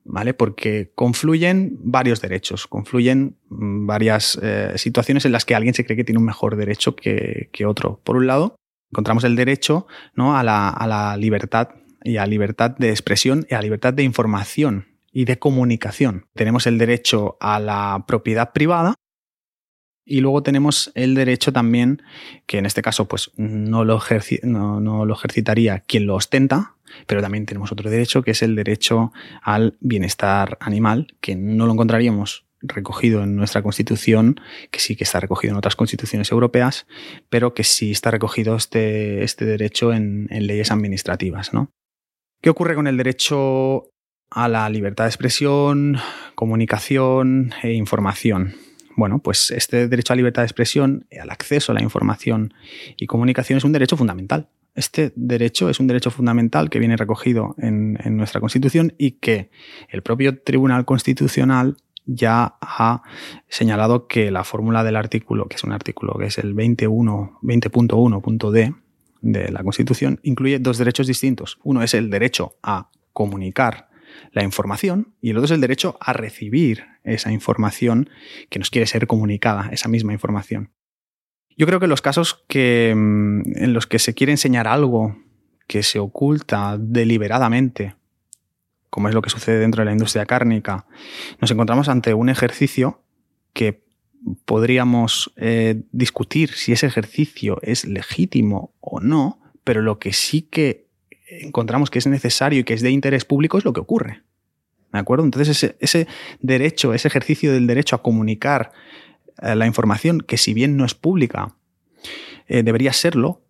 [0.05, 0.35] ¿vale?
[0.35, 5.97] Porque confluyen varios derechos, confluyen mm, varias eh, situaciones en las que alguien se cree
[5.97, 8.01] que tiene un mejor derecho que, que otro.
[8.05, 8.57] Por un lado,
[8.91, 10.37] encontramos el derecho ¿no?
[10.37, 11.71] a, la, a la libertad
[12.05, 16.27] y a libertad de expresión y a libertad de información y de comunicación.
[16.35, 18.95] Tenemos el derecho a la propiedad privada
[20.05, 22.03] y luego tenemos el derecho también,
[22.47, 24.01] que en este caso pues no lo,
[24.43, 29.13] no, lo ejercitaría quien lo ostenta, pero también tenemos otro derecho que es el derecho
[29.43, 35.21] al bienestar animal, que no lo encontraríamos recogido en nuestra constitución, que sí que está
[35.21, 36.87] recogido en otras constituciones europeas,
[37.29, 41.53] pero que sí está recogido este, este derecho en, en leyes administrativas.
[41.53, 41.71] ¿no?
[42.41, 43.92] ¿Qué ocurre con el derecho
[44.35, 45.97] a la libertad de expresión,
[46.35, 48.55] comunicación e información.
[48.97, 52.53] Bueno, pues este derecho a libertad de expresión, al acceso a la información
[52.97, 54.49] y comunicación es un derecho fundamental.
[54.75, 59.51] Este derecho es un derecho fundamental que viene recogido en, nuestra Constitución y que
[59.89, 63.03] el propio Tribunal Constitucional ya ha
[63.49, 68.75] señalado que la fórmula del artículo, que es un artículo que es el 20.1.d
[69.21, 71.59] de la Constitución, incluye dos derechos distintos.
[71.63, 73.92] Uno es el derecho a comunicar
[74.33, 78.09] la información y el otro es el derecho a recibir esa información
[78.51, 80.71] que nos quiere ser comunicada, esa misma información.
[81.57, 85.17] Yo creo que los casos que, mm, en los que se quiere enseñar algo
[85.67, 87.95] que se oculta deliberadamente,
[88.91, 90.87] como es lo que sucede dentro de la industria cárnica,
[91.41, 93.03] nos encontramos ante un ejercicio
[93.53, 93.83] que
[94.45, 100.89] podríamos eh, discutir si ese ejercicio es legítimo o no, pero lo que sí que
[101.41, 104.23] encontramos que es necesario y que es de interés público es lo que ocurre.
[104.93, 105.25] ¿De acuerdo?
[105.25, 106.07] Entonces ese,
[106.41, 108.73] derecho, ese ejercicio del derecho a comunicar
[109.41, 111.57] eh, la información, que si bien no es pública,
[112.47, 113.41] eh, debería serlo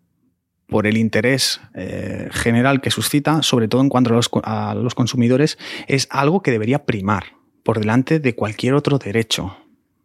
[0.69, 6.07] por el interés eh, general que suscita, sobre todo en cuanto a los consumidores, es
[6.11, 7.25] algo que debería primar
[7.63, 9.57] por delante de cualquier otro derecho.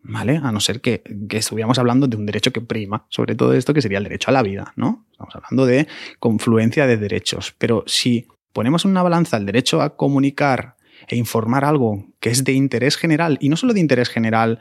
[0.08, 0.39] ¿Vale?
[0.41, 3.82] A no ser que, estuviéramos hablando de un derecho que prima sobre todo esto, que
[3.82, 5.06] sería el derecho a la vida, ¿no?
[5.12, 5.88] Estamos hablando de
[6.20, 7.54] confluencia de derechos.
[7.58, 12.43] Pero si ponemos en una balanza el derecho a comunicar e informar algo que es
[12.43, 14.60] de interés general, y no solo de interés general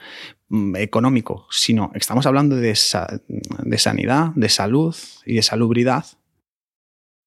[0.48, 6.04] mm, económico, sino estamos hablando de, de sanidad, de salud y de salubridad,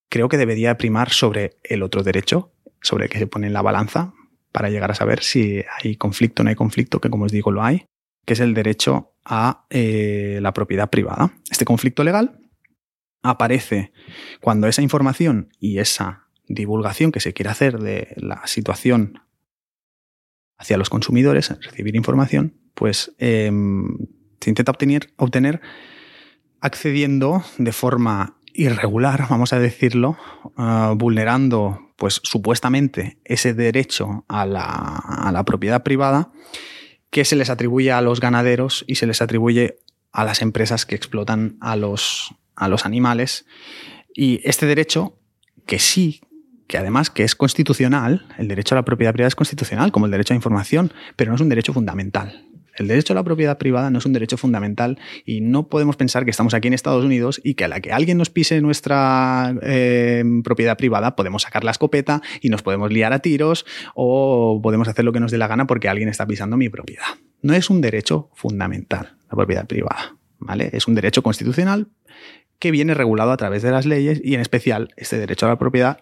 [0.09, 2.51] creo que debería primar sobre el otro derecho,
[2.81, 4.13] sobre el que se pone en la balanza,
[4.51, 7.51] para llegar a saber si hay conflicto o no hay conflicto, que como os digo
[7.51, 7.85] lo hay,
[8.29, 11.33] que es el derecho a eh, la propiedad privada.
[11.49, 12.39] Este conflicto legal
[13.23, 13.91] aparece
[14.39, 19.23] cuando esa información y esa divulgación que se quiere hacer de la situación
[20.59, 23.97] hacia los consumidores, recibir información, pues em,
[24.39, 25.59] se intenta obtener, obtener
[26.61, 30.17] accediendo de forma irregular, vamos a decirlo,
[30.55, 36.31] ah, vulnerando pues supuestamente ese derecho a la, a la propiedad privada
[37.09, 39.79] que se les atribuye a los ganaderos y se les atribuye
[40.11, 43.45] a las empresas que explotan a los, a los animales.
[44.13, 45.17] Y este derecho,
[45.65, 46.21] que sí,
[46.67, 50.11] que además que es constitucional, el derecho a la propiedad privada es constitucional, como el
[50.11, 52.48] derecho a información, pero no es un derecho fundamental.
[52.79, 56.23] El derecho a la propiedad privada no es un derecho fundamental y no podemos pensar
[56.23, 59.53] que estamos aquí en Estados Unidos y que a la que alguien nos pise nuestra
[59.61, 63.65] eh, propiedad privada podemos sacar la escopeta y nos podemos liar a tiros
[63.95, 67.03] o podemos hacer lo que nos dé la gana porque alguien está pisando mi propiedad.
[67.41, 70.69] No es un derecho fundamental la propiedad privada, ¿vale?
[70.71, 71.89] Es un derecho constitucional
[72.59, 75.59] que viene regulado a través de las leyes y en especial este derecho a la
[75.59, 75.99] propiedad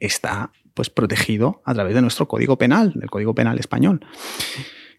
[0.00, 4.00] está pues protegido a través de nuestro Código Penal, del Código Penal español.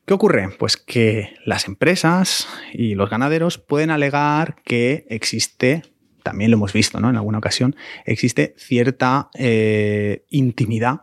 [0.10, 0.50] ¿Qué ocurre?
[0.58, 5.84] Pues que las empresas y los ganaderos pueden alegar que existe,
[6.24, 7.12] también lo hemos visto ¿no?
[7.12, 11.02] en alguna ocasión, existe cierta eh, intimidad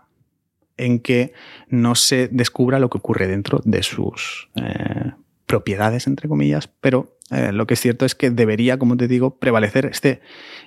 [0.77, 1.33] en que
[1.69, 5.13] no se descubra lo que ocurre dentro de sus eh,
[5.47, 9.39] propiedades, entre comillas, pero eh, lo que es cierto es que debería, como te digo,
[9.39, 10.21] prevalecer este,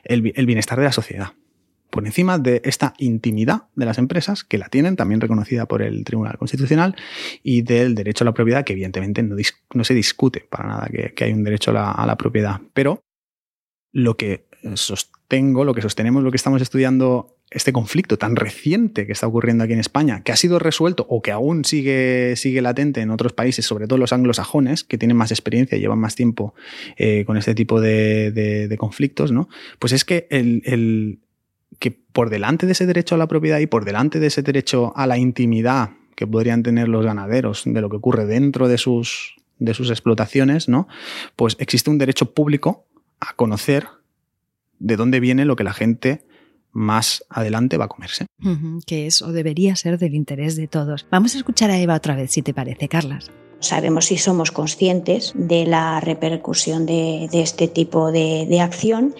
[0.05, 1.33] el bienestar de la sociedad
[1.89, 6.03] por encima de esta intimidad de las empresas, que la tienen, también reconocida por el
[6.03, 6.95] Tribunal Constitucional,
[7.43, 11.33] y del derecho a la propiedad, que evidentemente no, se discute para nada que, hay
[11.33, 12.61] un derecho a la, propiedad.
[12.73, 13.01] Pero
[13.91, 19.13] lo que sostengo, lo que sostenemos, lo que estamos estudiando, este conflicto tan reciente que
[19.13, 23.01] está ocurriendo aquí en España, que ha sido resuelto o que aún sigue, sigue latente
[23.01, 26.53] en otros países, sobre todo los anglosajones, que tienen más experiencia y llevan más tiempo
[26.97, 29.49] eh, con este tipo de, conflictos, ¿no?
[29.79, 31.19] Pues es que el
[31.77, 34.93] que por delante de ese derecho a la propiedad y por delante de ese derecho
[34.95, 39.35] a la intimidad que podrían tener los ganaderos de lo que ocurre dentro de sus,
[39.59, 40.87] de sus explotaciones, ¿no?
[41.35, 42.87] Pues existe un derecho público
[43.19, 43.87] a conocer
[44.79, 46.25] de dónde viene lo que la gente
[46.71, 48.25] más adelante va a comerse.
[48.85, 51.07] que es o debería ser del interés de todos.
[51.09, 53.31] Vamos a escuchar a Eva otra vez, si te parece, Carlas.
[53.59, 59.13] Sabemos y somos conscientes de la repercusión de, este tipo de, de acción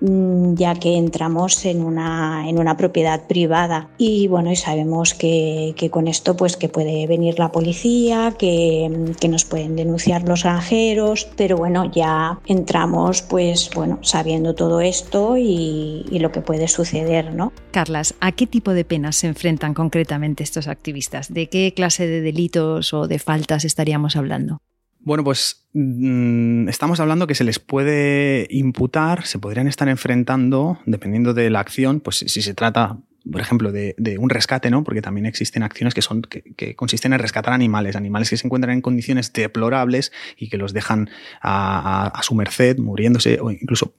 [0.00, 6.08] ya que entramos en una, en una propiedad privada y bueno y sabemos que, con
[6.08, 11.90] esto pues que puede venir la policía que, nos pueden denunciar los granjeros pero bueno
[11.92, 17.52] ya entramos pues bueno sabiendo todo esto y, y lo que puede suceder ¿no?
[17.70, 21.32] Carlas, ¿a qué tipo de penas se enfrentan concretamente estos activistas?
[21.32, 24.60] ¿De qué clase de delitos o de faltas estaríamos hablando?
[25.00, 31.34] Bueno, pues mm, estamos hablando que se les puede imputar, se podrían estar enfrentando, dependiendo
[31.34, 32.98] de la acción, pues si se trata,
[33.30, 34.84] por ejemplo, de, un rescate, ¿no?
[34.84, 38.74] Porque también existen acciones que son que, consisten en rescatar animales, animales que se encuentran
[38.74, 43.94] en condiciones deplorables y que los dejan a, su merced, muriéndose o incluso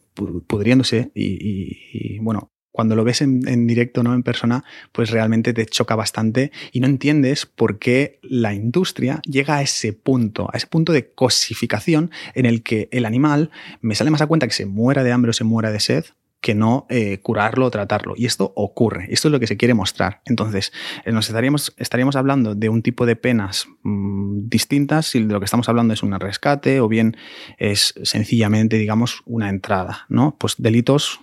[0.48, 4.14] pudriéndose y bueno, cuando lo ves en, directo, ¿no?
[4.14, 9.58] En persona, pues realmente te choca bastante y no entiendes por qué la industria llega
[9.58, 13.52] a ese punto, a ese punto de cosificación en el que el animal
[13.82, 16.06] me sale más a cuenta que se muera de hambre o se muera de sed
[16.42, 18.14] que no eh, curarlo o tratarlo.
[18.16, 20.22] Y esto ocurre, esto es lo que se quiere mostrar.
[20.26, 20.72] Entonces,
[21.06, 25.40] eh, nos estaríamos, estaríamos hablando de un tipo de penas mm, distintas si de lo
[25.40, 27.18] que estamos hablando es un rescate o bien
[27.58, 30.38] es sencillamente, digamos, una entrada, ¿no?
[30.40, 31.20] Pues delitos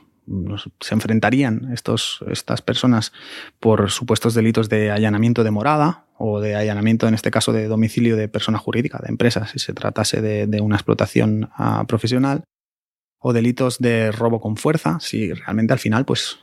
[0.80, 3.12] se enfrentarían estos, estas personas
[3.60, 8.16] por supuestos delitos de allanamiento de morada o de allanamiento, en este caso, de domicilio
[8.16, 12.44] de persona jurídica, de empresa, si se tratase de, una explotación ah, profesional,
[13.18, 16.38] o delitos de robo con fuerza, si realmente al final, pues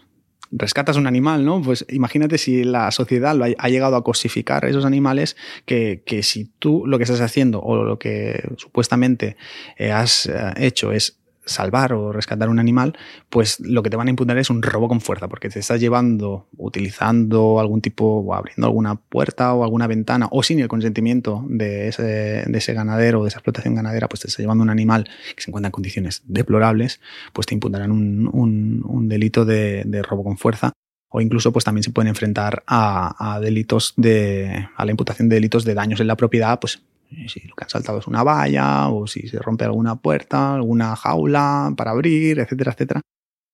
[0.52, 1.62] rescatas un animal, ¿no?
[1.62, 6.46] Pues imagínate si la sociedad lo ha, llegado a cosificar esos animales que, que, si
[6.60, 9.36] tú lo que estás haciendo o lo que supuestamente
[9.78, 12.98] eh, has eh, hecho es salvar o rescatar un animal,
[13.30, 15.80] pues lo que te van a imputar es un robo con fuerza, porque te estás
[15.80, 21.44] llevando, utilizando algún tipo, o abriendo alguna puerta o alguna ventana, o sin el consentimiento
[21.48, 24.70] de ese, de ese ganadero o de esa explotación ganadera, pues te estás llevando un
[24.70, 27.02] animal que se encuentra en condiciones deplorables,
[27.34, 30.72] pues te imputarán un, delito de, robo con fuerza.
[31.16, 35.36] O incluso pues también se pueden enfrentar a, a, delitos de a la imputación de
[35.36, 36.82] delitos de daños en la propiedad pues
[37.28, 40.96] si lo que han saltado es una valla o si se rompe alguna puerta, alguna
[40.96, 43.02] jaula para abrir, etcétera, etcétera,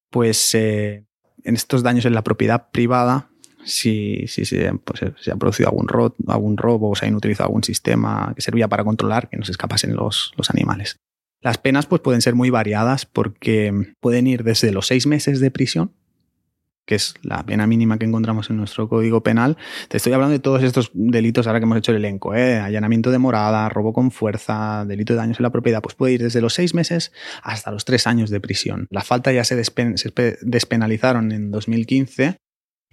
[0.10, 1.06] pues eh,
[1.44, 3.30] en estos daños en la propiedad privada,
[3.64, 4.44] si, si
[4.84, 5.88] pues, se ha producido algún,
[6.28, 9.52] algún robo o se ha utilizado algún sistema que servía para controlar que no se
[9.52, 10.98] escapasen los, los animales.
[11.42, 15.52] Las penas pues, pueden ser muy variadas porque pueden ir desde los seis meses de
[15.52, 15.94] prisión
[16.90, 19.58] que es la pena mínima que encontramos en nuestro código penal.
[19.90, 22.58] Te estoy hablando de todos estos delitos ahora que hemos hecho el elenco, ¿eh?
[22.58, 26.24] allanamiento de morada, robo con fuerza, delito de daños en la propiedad, pues puede ir
[26.24, 27.12] desde los seis meses
[27.44, 28.88] hasta los tres años de prisión.
[28.90, 29.56] La falta ya se,
[30.42, 32.40] despenalizaron en 2015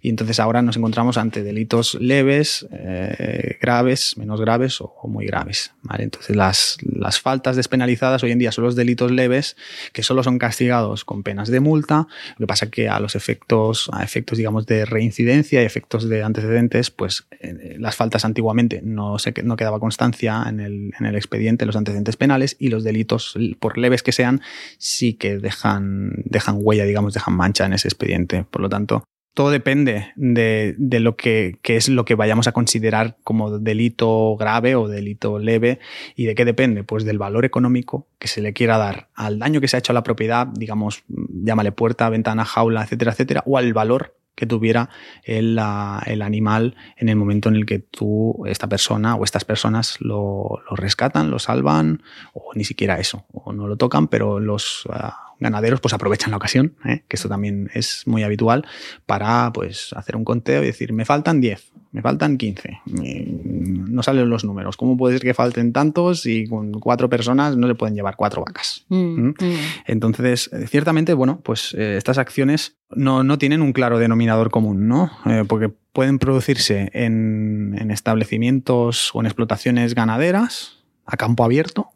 [0.00, 5.72] y entonces ahora nos encontramos ante delitos leves, eh, graves, menos graves o, muy graves.
[5.82, 6.04] ¿vale?
[6.04, 9.56] Entonces las, las, faltas despenalizadas hoy en día son los delitos leves
[9.92, 12.06] que solo son castigados con penas de multa.
[12.36, 16.22] Lo que pasa que a los efectos, a efectos digamos de reincidencia y efectos de
[16.22, 21.16] antecedentes, pues eh, las faltas antiguamente no, se, no quedaba constancia en el, en el
[21.16, 24.42] expediente, los antecedentes penales y los delitos, por leves que sean,
[24.78, 28.44] sí que dejan, dejan huella, digamos, dejan mancha en ese expediente.
[28.44, 29.04] Por lo tanto,
[29.36, 34.88] todo depende de, lo que, es lo que vayamos a considerar como delito grave o
[34.88, 35.78] delito leve.
[36.14, 36.84] ¿Y de qué depende?
[36.84, 39.92] Pues del valor económico que se le quiera dar al daño que se ha hecho
[39.92, 44.88] a la propiedad, digamos, llámale puerta, ventana, jaula, etcétera, etcétera, o al valor que tuviera
[45.22, 45.60] el,
[46.06, 50.62] el, animal en el momento en el que tú, esta persona o estas personas lo,
[50.70, 54.88] rescatan, lo salvan, o ni siquiera eso, o no lo tocan, pero los...
[54.90, 57.04] Ah, ganaderos pues aprovechan la ocasión, ¿eh?
[57.08, 58.66] que esto también es muy habitual,
[59.06, 64.28] para pues hacer un conteo y decir, me faltan 10, me faltan 15, no salen
[64.30, 67.94] los números, ¿cómo puede ser que falten tantos y con cuatro personas no se pueden
[67.94, 68.84] llevar cuatro vacas?
[68.88, 69.34] Mm, ¿Mm?
[69.40, 69.54] Mm.
[69.86, 74.88] Entonces, eh, ciertamente, bueno, pues eh, estas acciones no, no, tienen un claro denominador común,
[74.88, 75.10] ¿no?
[75.48, 81.90] porque pueden producirse en, en establecimientos o en explotaciones ganaderas a campo abierto,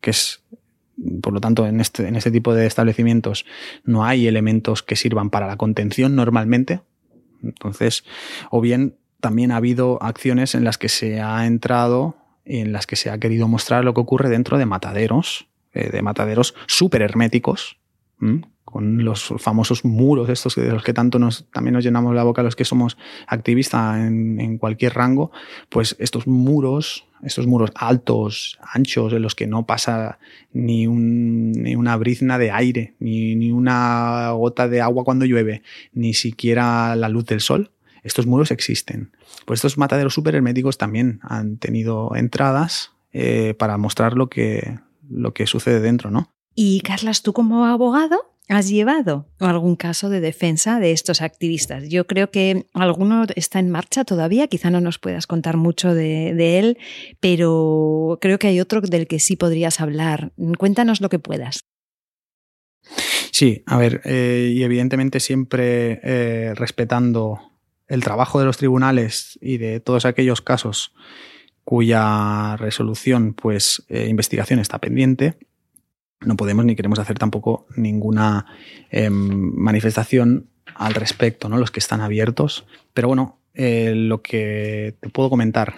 [0.00, 0.42] que es
[1.22, 3.44] por lo tanto, en este, en este tipo de establecimientos
[3.84, 6.80] no hay elementos que sirvan para la contención normalmente.
[7.42, 8.04] Entonces,
[8.50, 12.96] o bien también ha habido acciones en las que se ha entrado, en las que
[12.96, 17.78] se ha querido mostrar lo que ocurre dentro de mataderos, eh, de mataderos súper herméticos,
[18.64, 22.42] con los famosos muros estos de los que tanto nos, también nos llenamos la boca
[22.42, 25.30] los que somos activistas en, en cualquier rango,
[25.68, 30.18] pues estos muros estos muros altos, anchos, en los que no pasa
[30.52, 35.62] ni, ni una brizna de aire, ni, ni, una gota de agua cuando llueve,
[35.92, 37.72] ni siquiera la luz del sol.
[38.02, 39.10] Estos muros existen.
[39.44, 45.34] Pues estos mataderos super herméticos también han tenido entradas eh, para mostrar lo que, lo
[45.34, 46.35] que sucede dentro, ¿no?
[46.56, 51.88] Y Carlas, tú como abogado, ¿Has llevado algún caso de defensa de estos activistas?
[51.88, 56.58] Yo creo que alguno está en marcha todavía, quizá no nos puedas contar mucho de,
[56.58, 56.78] él,
[57.18, 60.30] pero creo que hay otro del que sí podrías hablar.
[60.58, 61.64] Cuéntanos lo que puedas.
[63.32, 67.40] Sí, a ver, eh, y evidentemente siempre eh, respetando
[67.88, 70.94] el trabajo de los tribunales y de todos aquellos casos
[71.64, 75.36] cuya resolución, pues, eh, investigación está pendiente
[76.20, 78.46] no podemos ni queremos hacer tampoco ninguna
[78.90, 81.58] em, manifestación al respecto, ¿no?
[81.58, 82.66] Los que están abiertos.
[82.94, 85.74] Pero bueno, eh, lo que te puedo comentar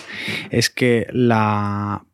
[0.50, 2.04] es que la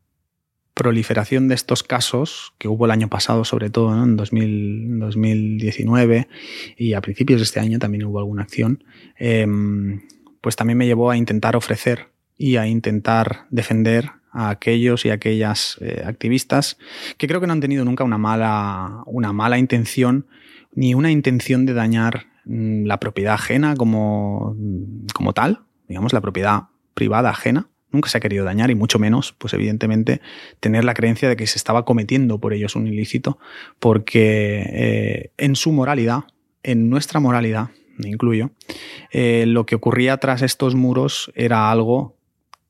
[0.74, 6.28] proliferación de estos casos, que hubo el año pasado, sobre todo en 2019,
[6.76, 8.84] y a principios de este año también hubo alguna acción,
[9.18, 10.02] em,
[10.42, 15.78] pues también me llevó a intentar ofrecer y a intentar defender a aquellos y aquellas
[15.80, 16.76] eh, activistas
[17.16, 20.26] que creo que no han tenido nunca una mala, una mala intención
[20.74, 24.54] ni una intención de dañar mm, la propiedad ajena como,
[25.14, 27.70] como tal, digamos, la propiedad privada ajena.
[27.90, 30.20] Nunca se ha querido dañar y mucho menos, pues evidentemente,
[30.60, 33.38] tener la creencia de que se estaba cometiendo por ellos un ilícito,
[33.80, 36.24] porque eh, en su moralidad,
[36.62, 38.50] en nuestra moralidad, me incluyo,
[39.12, 42.16] eh, lo que ocurría tras estos muros era algo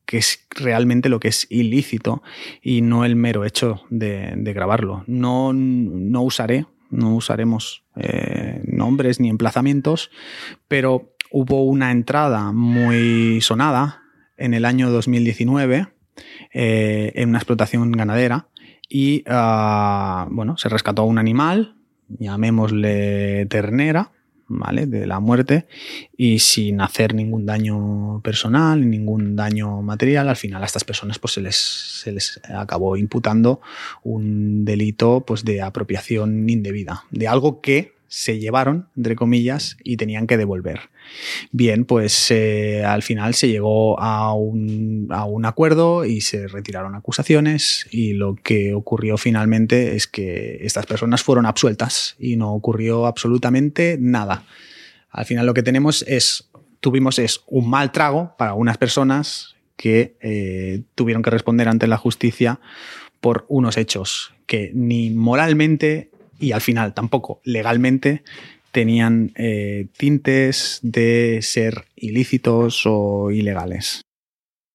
[0.07, 2.23] que es realmente lo que es ilícito
[2.63, 5.03] y no el mero hecho de, grabarlo.
[5.05, 10.09] No, no, usaré, no usaremos eh, nombres ni emplazamientos,
[10.67, 14.01] pero hubo una entrada muy sonada
[14.37, 15.87] en el año 2019
[16.53, 18.47] eh, en una explotación ganadera
[18.89, 21.75] y ah, bueno, se rescató a un animal,
[22.07, 24.13] llamémosle ternera,
[24.47, 24.85] ¿vale?
[24.85, 25.67] De la muerte
[26.15, 30.29] y sin hacer ningún daño personal, ningún daño material.
[30.29, 33.61] Al final a estas personas pues se les, se les acabó imputando
[34.03, 40.27] un delito pues de apropiación indebida, de algo que se llevaron, entre comillas, y tenían
[40.27, 40.89] que devolver.
[41.51, 45.07] Bien, pues eh, al final se llegó a un,
[45.45, 51.45] acuerdo y se retiraron acusaciones y lo que ocurrió finalmente es que estas personas fueron
[51.45, 54.43] absueltas y no ocurrió absolutamente nada.
[55.09, 56.49] Al final lo que tenemos es,
[56.81, 61.97] tuvimos es un mal trago para unas personas que eh, tuvieron que responder ante la
[61.97, 62.59] justicia
[63.21, 66.09] por unos hechos que ni moralmente
[66.39, 68.23] y al final tampoco legalmente
[68.71, 74.01] tenían eh, tintes de ser ilícitos o ilegales.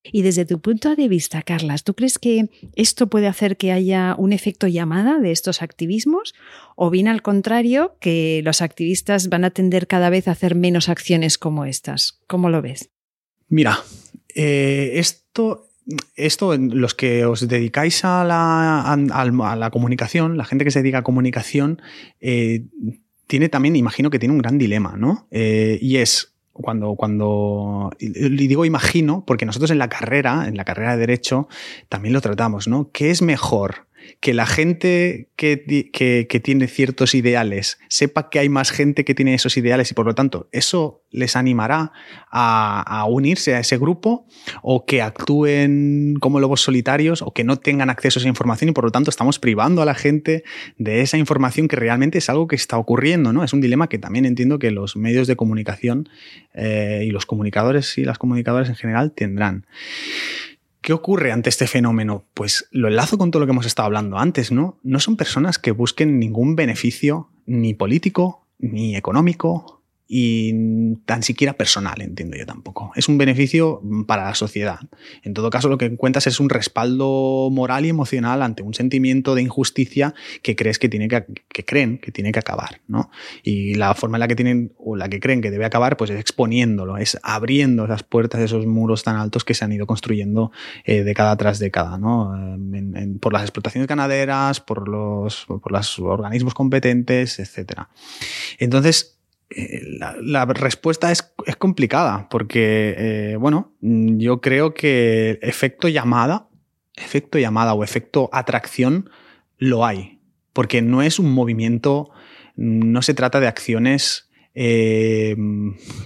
[0.05, 4.17] Y desde tu punto de vista, Carlas, ¿tú crees que esto puede hacer que haya
[4.19, 6.35] un efecto llamada de estos activismos?
[6.75, 10.89] ¿O bien al contrario, que los activistas van a tender cada vez a hacer menos
[10.89, 12.21] acciones como estas?
[12.27, 12.91] ¿Cómo lo ves?
[13.49, 13.79] Mira,
[14.35, 15.69] eh, esto
[16.16, 21.83] esto, los que os dedicáis a la, comunicación, la gente que se dedica a comunicación,
[22.20, 22.64] eh,
[23.26, 25.26] tiene también, imagino que tiene un gran dilema, ¿no?
[25.30, 30.64] Eh, y es cuando, cuando, y digo imagino, porque nosotros en la carrera, en la
[30.64, 31.49] carrera de Derecho,
[31.89, 32.91] también lo tratamos, ¿no?
[32.93, 33.87] ¿Qué es mejor?
[34.20, 35.64] Que la gente que,
[36.28, 40.07] que, tiene ciertos ideales sepa que hay más gente que tiene esos ideales y por
[40.07, 41.92] lo tanto eso les animará
[42.30, 44.26] a, unirse a ese grupo
[44.62, 48.72] o que actúen como lobos solitarios o que no tengan acceso a esa información y
[48.72, 50.44] por lo tanto estamos privando a la gente
[50.78, 53.44] de esa información que realmente es algo que está ocurriendo, ¿no?
[53.44, 56.09] Es un dilema que también entiendo que los medios de comunicación
[56.55, 59.66] eh, y los comunicadores y las comunicadoras en general tendrán.
[60.83, 62.24] ¿Qué ocurre ante este fenómeno?
[62.35, 64.80] Pues lo enlazo con todo lo que hemos estado hablando antes, ¿no?
[64.83, 69.82] No son personas que busquen ningún beneficio ni político, ni económico,
[70.15, 72.93] y tan siquiera personal, entiendo yo tampoco.
[72.97, 74.79] Es un beneficio para la sociedad.
[75.23, 79.35] En todo caso, lo que encuentras es un respaldo moral y emocional ante un sentimiento
[79.35, 83.11] de injusticia que crees que tiene que, que creen que tiene que acabar, ¿no?
[83.43, 86.11] Y la forma en la que tienen o la que creen que debe acabar, pues
[86.11, 90.53] es exponiéndolo, es abriendo esas puertas, esos muros tan altos que se han ido construyendo
[90.85, 92.35] eh, década tras década, ¿no?
[93.19, 97.89] por las explotaciones ganaderas, por los, por los organismos competentes, etcétera.
[98.59, 99.22] Entonces,
[100.20, 106.48] la, respuesta es, complicada porque, eh, bueno, yo creo que efecto llamada,
[106.96, 109.11] efecto llamada o efecto atracción
[109.59, 110.20] lo hay,
[110.53, 112.11] porque no es un movimiento,
[112.57, 115.36] no se trata de acciones, eh,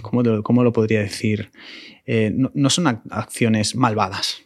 [0.01, 1.51] ¿cómo, lo, podría decir?
[2.05, 4.43] Eh, no, son acciones malvadas.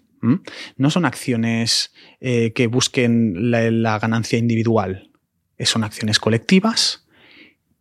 [0.78, 5.10] No son acciones que busquen la ganancia individual,
[5.58, 7.01] son acciones colectivas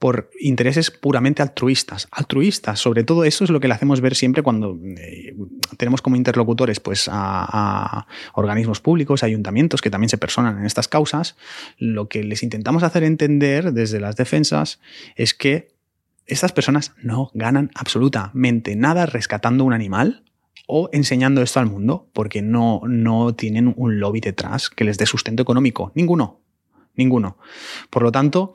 [0.00, 2.08] por intereses puramente altruistas.
[2.10, 5.36] Altruistas, sobre todo eso es lo que le hacemos ver siempre cuando eh,
[5.76, 11.36] tenemos como interlocutores pues, a, organismos públicos, ayuntamientos que también se personan en estas causas.
[11.76, 14.80] Lo que les intentamos hacer entender desde las defensas
[15.16, 15.68] es que
[16.26, 20.24] estas personas no ganan absolutamente nada rescatando un animal
[20.66, 25.04] o enseñando esto al mundo, porque no, no tienen un lobby detrás que les dé
[25.04, 25.92] sustento económico.
[25.94, 26.40] Ninguno.
[26.96, 27.36] Ninguno.
[27.90, 28.54] Por lo tanto,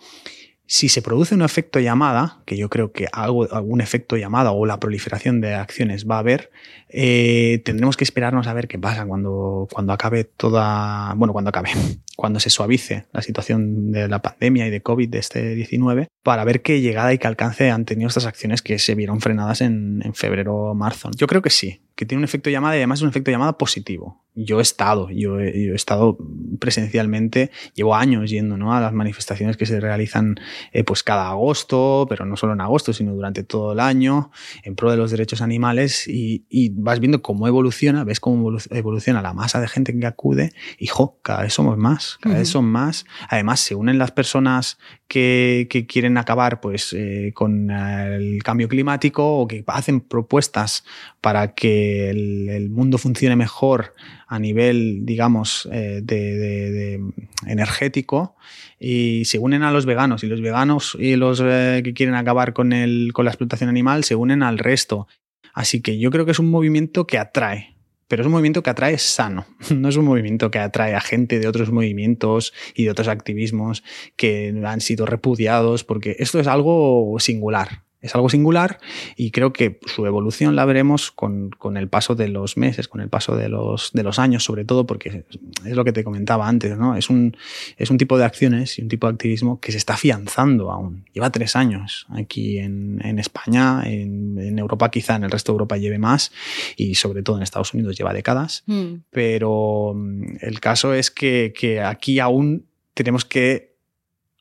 [0.67, 4.65] si se produce un efecto llamada, que yo creo que algo, algún efecto llamada o
[4.65, 6.51] la proliferación de acciones va a haber,
[6.89, 11.69] eh, tendremos que esperarnos a ver qué pasa cuando, cuando acabe toda, bueno, cuando acabe,
[12.15, 16.43] cuando se suavice la situación de la pandemia y de COVID de este 19, para
[16.43, 20.01] ver qué llegada y qué alcance han tenido estas acciones que se vieron frenadas en,
[20.03, 21.11] en febrero o marzo.
[21.15, 23.57] Yo creo que sí, que tiene un efecto llamada y además es un efecto llamada
[23.57, 24.21] positivo.
[24.37, 26.17] Yo he estado, yo he, estado
[26.59, 28.73] presencialmente, llevo años yendo ¿no?
[28.73, 30.35] a las manifestaciones que se realizan
[30.73, 34.31] eh, pues cada agosto, pero no solo en agosto, sino durante todo el año,
[34.63, 36.43] en pro de los derechos animales y,
[36.77, 41.17] vas viendo cómo evoluciona, ves cómo evoluciona la masa de gente que acude y, jo,
[41.21, 43.05] cada vez somos más, cada vez son más.
[43.29, 44.77] Además, se unen las personas
[45.07, 50.83] que, quieren acabar pues, eh, con el cambio climático o que hacen propuestas
[51.21, 53.93] para que el, mundo funcione mejor
[54.27, 56.99] a nivel, digamos, eh, de,
[57.45, 58.35] energético
[58.79, 62.53] y se unen a los veganos y los veganos y los eh, que quieren acabar
[62.53, 65.07] con, el, con la explotación animal se unen al resto.
[65.53, 67.74] Así que yo creo que es un movimiento que atrae,
[68.07, 69.45] pero es un movimiento que atrae sano,
[69.75, 73.83] no es un movimiento que atrae a gente de otros movimientos y de otros activismos
[74.15, 78.79] que han sido repudiados, porque esto es algo singular es algo singular
[79.15, 83.09] y creo que su evolución la veremos con, el paso de los meses, con el
[83.09, 85.25] paso de los, de los años, sobre todo porque
[85.65, 86.95] es lo que te comentaba antes, ¿no?
[86.95, 87.35] Es un,
[87.77, 91.05] es un tipo de acciones y un tipo de activismo que se está afianzando aún.
[91.13, 95.97] Lleva tres años aquí en, España, en, Europa quizá, en el resto de Europa lleve
[95.97, 96.31] más
[96.77, 98.93] y sobre todo en Estados Unidos lleva décadas, mm.
[99.09, 103.74] pero mm, el caso es que, que aquí aún tenemos que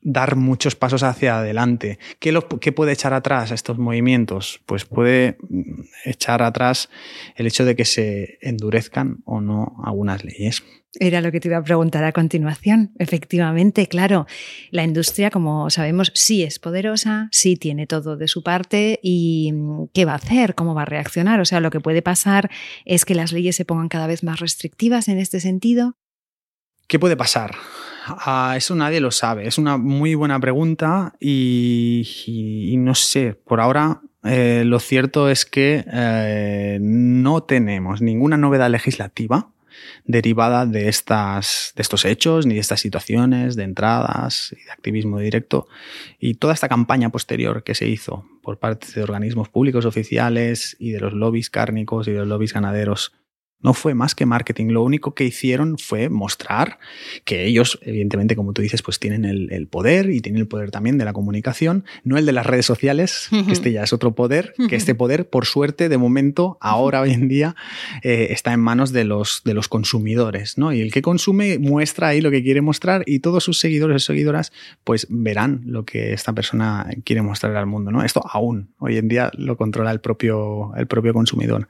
[0.05, 1.97] dar muchos pasos hacia adelante.
[2.19, 2.31] ¿Qué,
[2.71, 4.61] puede echar atrás estos movimientos?
[4.67, 6.89] Pues puede mm, echar atrás
[7.35, 10.63] el hecho de que se endurezcan o no algunas leyes.
[10.97, 12.93] Era lo que te iba a preguntar a continuación.
[12.99, 14.27] Efectivamente, claro,
[14.69, 19.87] la industria, como sabemos, sí es poderosa, sí tiene todo de su parte y mm,
[19.91, 20.53] ¿qué va a hacer?
[20.53, 21.39] ¿Cómo va a reaccionar?
[21.41, 22.51] O sea, lo que puede pasar
[22.85, 25.97] es que las leyes se pongan cada vez más restrictivas en este sentido.
[26.87, 27.55] ¿Qué puede pasar?
[28.07, 29.47] Ah, eso nadie lo sabe.
[29.47, 35.83] Es una muy buena pregunta y, no sé, por ahora eh, lo cierto es que
[35.91, 39.49] eh, no tenemos ninguna novedad legislativa
[40.05, 45.19] derivada de, estas, de estos hechos, ni de estas situaciones de entradas y de activismo
[45.19, 45.67] directo.
[46.19, 50.91] Y toda esta campaña posterior que se hizo por parte de organismos públicos oficiales y
[50.91, 53.13] de los lobbies cárnicos y de los lobbies ganaderos
[53.61, 54.67] no fue más que marketing.
[54.67, 56.77] Lo único que hicieron fue mostrar
[57.23, 60.97] que ellos, evidentemente, como tú dices, pues tienen el, poder y tienen el poder también
[60.97, 64.53] de la comunicación, no el de las redes sociales, que este ya es otro poder,
[64.69, 67.55] que este poder, por suerte, de momento, ahora, hoy en día,
[68.03, 70.71] eh, está en manos de los, de los consumidores, ¿no?
[70.71, 74.05] Y el que consume muestra ahí lo que quiere mostrar y todos sus seguidores y
[74.05, 74.51] seguidoras,
[74.83, 78.03] pues verán lo que esta persona quiere mostrar al mundo, ¿no?
[78.03, 81.67] Esto aún, hoy en día, lo controla el propio, el propio consumidor.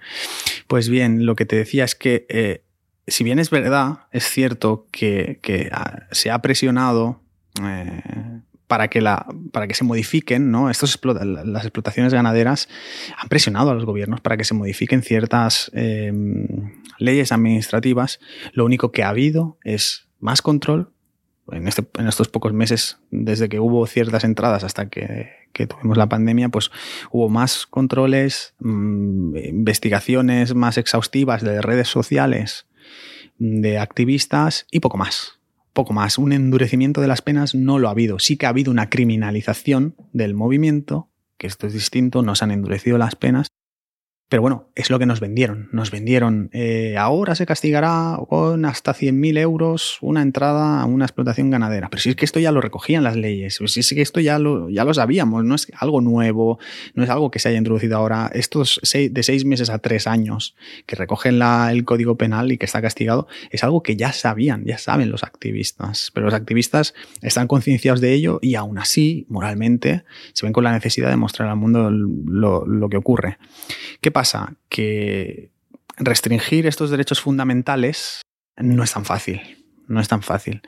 [0.67, 2.63] Pues bien, lo que te decía es que, eh,
[3.07, 5.39] si bien es verdad, es cierto que,
[5.71, 7.21] ah, se ha presionado
[7.63, 8.01] eh,
[8.67, 9.01] para, que
[9.51, 10.69] para que se modifiquen, ¿no?
[10.69, 12.67] Estos las explotaciones ganaderas
[13.17, 18.19] han presionado a los gobiernos para que se modifiquen ciertas em, leyes administrativas.
[18.53, 20.91] Lo único que ha habido es más control.
[21.51, 25.97] En, este, en estos pocos meses, desde que hubo ciertas entradas hasta que que tuvimos
[25.97, 26.69] la pandemia, pues
[27.11, 32.67] hubo más controles, mm, investigaciones más exhaustivas de redes sociales,
[33.39, 35.39] de activistas y poco más.
[35.71, 36.17] Poco más.
[36.17, 38.19] Un endurecimiento de las penas no lo ha habido.
[38.19, 42.51] Sí que ha habido una criminalización del movimiento, que esto es distinto, no se han
[42.51, 43.47] endurecido las penas,
[44.27, 45.69] pero bueno, es lo que nos vendieron.
[45.71, 51.51] Nos vendieron, eh, ahora se castigará con hasta 100.000 euros una entrada a una explotación
[51.51, 51.89] ganadera.
[51.91, 54.39] Pero si es que esto ya lo recogían las leyes, si es que esto ya
[54.39, 56.57] lo, ya lo sabíamos, no es algo nuevo,
[56.95, 58.31] no es algo que se haya introducido ahora.
[58.33, 60.55] Estos de seis meses a tres años
[60.87, 64.79] que recogen el código penal y que está castigado, es algo que ya sabían, ya
[64.79, 66.09] saben los activistas.
[66.15, 70.03] Pero los activistas están concienciados de ello y aún así, moralmente,
[70.33, 73.37] se ven con la necesidad de mostrar al mundo lo, lo que ocurre.
[74.01, 74.55] ¿Qué pasa?
[74.69, 75.49] Que
[75.97, 78.21] restringir estos derechos fundamentales
[78.55, 79.41] no es tan fácil.
[79.87, 80.61] No es tan fácil.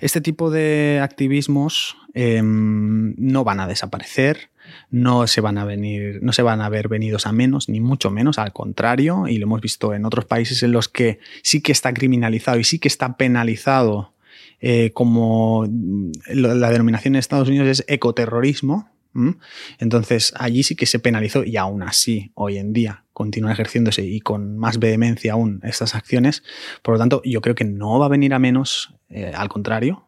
[0.00, 4.50] Este tipo de activismos em, no van a desaparecer,
[4.90, 8.10] no se van a venir, no se van a ver venidos a menos, ni mucho
[8.10, 11.72] menos, al contrario, y lo hemos visto en otros países en los que sí que
[11.72, 14.12] está criminalizado y sí que está penalizado
[14.60, 15.66] eh, como
[16.28, 18.90] la denominación en Estados Unidos es ecoterrorismo,
[19.78, 24.20] entonces allí sí que se penalizó y aún así hoy en día continúa ejerciéndose y
[24.20, 26.42] con más vehemencia aún estas acciones.
[26.82, 30.06] Por lo tanto, yo creo que no va a venir a menos, eh, al contrario,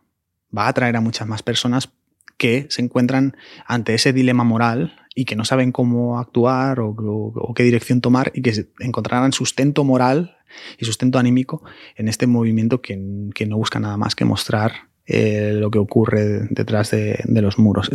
[0.57, 1.91] va a atraer a muchas más personas
[2.37, 3.37] que se encuentran
[3.67, 8.43] ante ese dilema moral y que no saben cómo actuar o, qué dirección tomar y
[8.43, 10.39] que encontrarán sustento moral
[10.79, 11.63] y sustento anímico
[11.97, 16.91] en este movimiento que, no busca nada más que mostrar eh, lo que ocurre detrás
[16.91, 17.91] de, de los muros.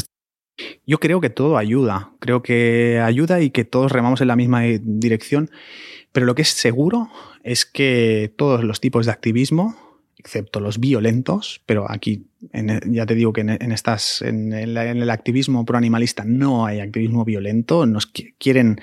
[0.86, 4.64] Yo creo que todo ayuda, creo que ayuda y que todos remamos en la misma
[4.82, 5.52] dirección,
[6.12, 7.10] pero lo que es seguro
[7.44, 9.76] es que todos los tipos de activismo,
[10.18, 12.26] excepto los violentos, pero aquí
[12.86, 18.12] ya te digo que en, estas, en, el, activismo proanimalista no hay activismo violento, nos
[18.40, 18.82] quieren,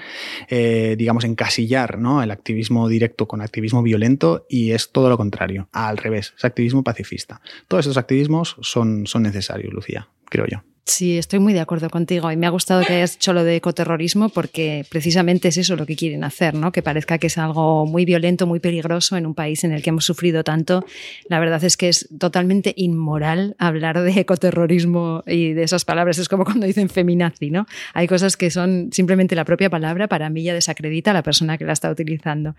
[0.48, 2.22] eh, digamos, encasillar ¿no?
[2.22, 6.84] el activismo directo con activismo violento y es todo lo contrario, al revés, es activismo
[6.84, 7.40] pacifista.
[7.68, 10.62] Todos esos activismos son, son necesarios, Lucía, creo yo.
[10.86, 13.56] Sí, estoy muy de acuerdo contigo y me ha gustado que hayas hecho lo de
[13.56, 16.72] ecoterrorismo porque precisamente es eso lo que quieren hacer, ¿no?
[16.72, 19.88] Que parezca que es algo muy violento, muy peligroso en un país en el que
[19.88, 20.84] hemos sufrido tanto.
[21.30, 26.18] La verdad es que es totalmente inmoral hablar de ecoterrorismo y de esas palabras.
[26.18, 27.66] Es como cuando dicen feminazi, ¿no?
[27.94, 31.56] Hay cosas que son simplemente la propia palabra, para mí ya desacredita a la persona
[31.56, 32.56] que la está utilizando.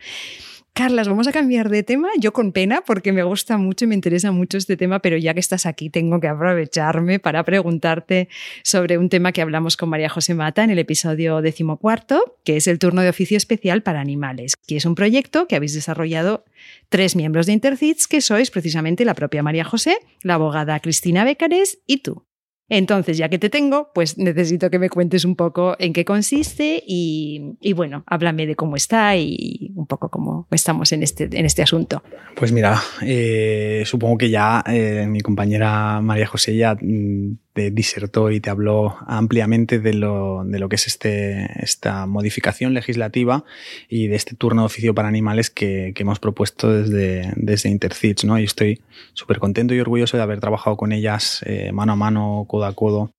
[0.78, 2.10] Carlas, vamos a cambiar de tema.
[2.20, 5.34] Yo con pena, porque me gusta mucho y me interesa mucho este tema, pero ya
[5.34, 8.28] que estás aquí, tengo que aprovecharme para preguntarte
[8.62, 12.68] sobre un tema que hablamos con María José Mata en el episodio decimocuarto, que es
[12.68, 16.44] el turno de oficio especial para animales, que es un proyecto que habéis desarrollado
[16.90, 21.80] tres miembros de Intercits, que sois precisamente la propia María José, la abogada Cristina Bécares
[21.88, 22.26] y tú.
[22.68, 26.84] Entonces, ya que te tengo, pues necesito que me cuentes un poco en qué consiste
[26.86, 31.62] y, bueno, háblame de cómo está y un poco cómo estamos en este, en este
[31.62, 32.02] asunto.
[32.36, 38.32] Pues mira, eh, supongo que ya eh, mi compañera María José ya mm, te disertó
[38.32, 43.46] y te habló ampliamente de lo, de lo que es este, esta modificación legislativa
[43.88, 48.26] y de este turno de oficio para animales que, que hemos propuesto desde, desde Intercits.
[48.26, 48.40] ¿no?
[48.40, 48.82] Y estoy
[49.14, 52.74] súper contento y orgulloso de haber trabajado con ellas eh, mano a mano, codo a
[52.74, 53.12] codo,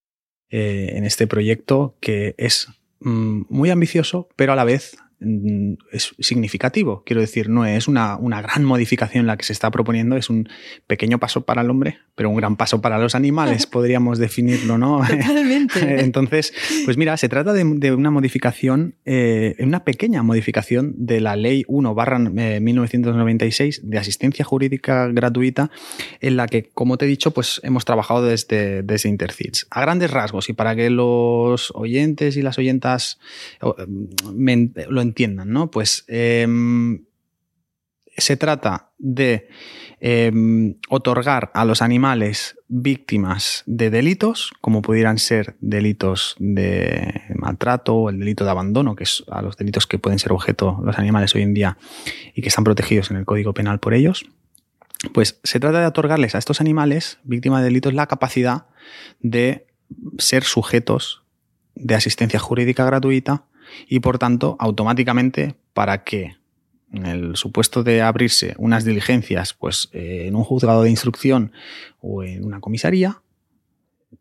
[0.48, 2.68] en este proyecto que es
[3.00, 7.02] mm, muy ambicioso, pero a la vez es significativo.
[7.06, 10.48] Quiero decir, no es una, una, gran modificación la que se está proponiendo, es un
[10.86, 15.00] pequeño paso para el hombre, pero un gran paso para los animales, podríamos definirlo, ¿no?
[15.08, 16.00] Totalmente.
[16.00, 16.52] Entonces,
[16.84, 21.94] pues mira, se trata de, una modificación, eh, una pequeña modificación de la Ley 1
[21.94, 25.70] barra 1996 eh, de asistencia jurídica gratuita,
[26.20, 29.66] en la que, como te he dicho, pues hemos trabajado desde, desde Intercits.
[29.70, 33.18] A grandes rasgos, y para que los oyentes y las oyentas
[33.60, 35.70] lo entiendan, ¿no?
[35.70, 37.04] Pues em,
[38.16, 39.48] se trata de
[40.00, 48.10] em, otorgar a los animales víctimas de delitos, como pudieran ser delitos de maltrato o
[48.10, 51.34] el delito de abandono, que es a los delitos que pueden ser objeto los animales
[51.34, 51.78] hoy en día
[52.34, 54.26] y que están protegidos en el Código Penal por ellos.
[55.12, 58.66] Pues se trata de otorgarles a estos animales víctimas de delitos la capacidad
[59.20, 59.66] de
[60.18, 61.22] ser sujetos
[61.74, 63.44] de asistencia jurídica gratuita
[63.88, 66.36] y por tanto automáticamente para que
[66.92, 71.52] en el supuesto de abrirse unas diligencias pues eh, en un juzgado de instrucción
[72.00, 73.22] o en una comisaría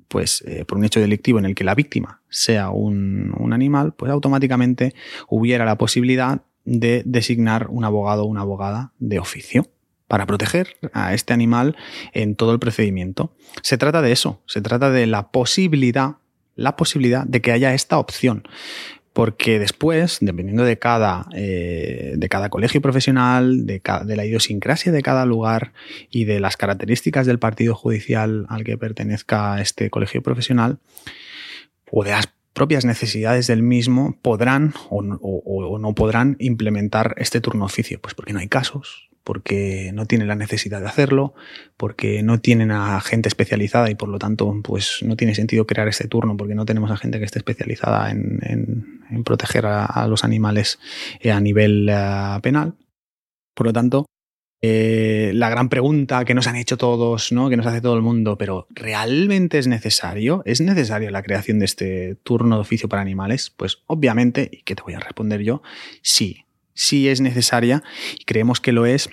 [0.07, 3.93] pues eh, por un hecho delictivo en el que la víctima sea un, un, animal
[3.93, 4.93] pues automáticamente
[5.27, 9.67] hubiera la posibilidad de designar un abogado o una abogada de oficio
[10.07, 11.75] para proteger a este animal
[12.13, 13.35] en todo el procedimiento.
[13.61, 16.17] Se trata de eso, se trata de la posibilidad,
[16.55, 18.47] la posibilidad de que haya esta opción.
[19.15, 25.25] Porque después, dependiendo de cada, eh, de cada colegio profesional, de, la idiosincrasia de cada
[25.25, 25.71] lugar
[26.09, 30.79] y de las características del partido judicial al que pertenezca este colegio profesional,
[31.89, 37.63] o de las propias necesidades del mismo, podrán o, o no podrán implementar este turno
[37.63, 38.01] oficio.
[38.01, 41.33] Pues porque no hay casos, porque no tienen la necesidad de hacerlo,
[41.77, 45.87] porque no tienen a gente especializada y por lo tanto pues no tiene sentido crear
[45.87, 50.79] este turno porque no tenemos a gente que esté especializada en, proteger a, los animales
[51.19, 52.75] eh, a nivel eh, penal.
[53.55, 54.05] Por lo tanto,
[54.61, 57.49] eh, la gran pregunta que nos han hecho todos, ¿no?
[57.49, 60.43] que nos hace todo el mundo, pero ¿realmente es necesario?
[60.45, 63.49] ¿Es necesaria la creación de este turno de oficio para animales?
[63.49, 65.63] Pues obviamente, y que te voy a responder yo,
[66.03, 66.44] sí
[66.75, 67.83] sí es necesaria
[68.19, 69.09] y creemos que lo es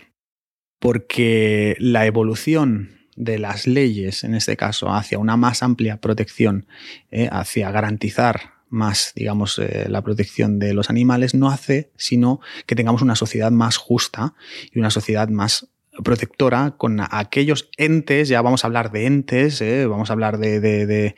[0.79, 6.67] porque la evolución de las leyes, en este caso, hacia una más amplia protección,
[7.11, 12.75] eh, hacia garantizar más, digamos, eh, la protección de los animales, no hace sino que
[12.75, 14.35] tengamos una sociedad más justa
[14.73, 15.69] y una sociedad más
[16.03, 21.15] protectora con aquellos entes, ya vamos a hablar de entes, eh, vamos a hablar de,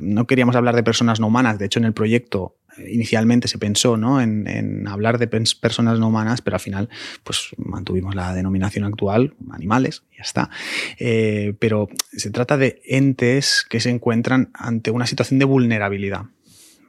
[0.00, 2.56] no queríamos hablar de personas no humanas, de hecho en el proyecto
[2.88, 4.20] inicialmente se pensó ¿no?
[4.20, 6.88] en, hablar de personas no humanas, pero al final
[7.22, 10.50] pues mantuvimos la denominación actual, animales, ya está.
[10.98, 16.22] Eh, pero se trata de entes que se encuentran ante una situación de vulnerabilidad,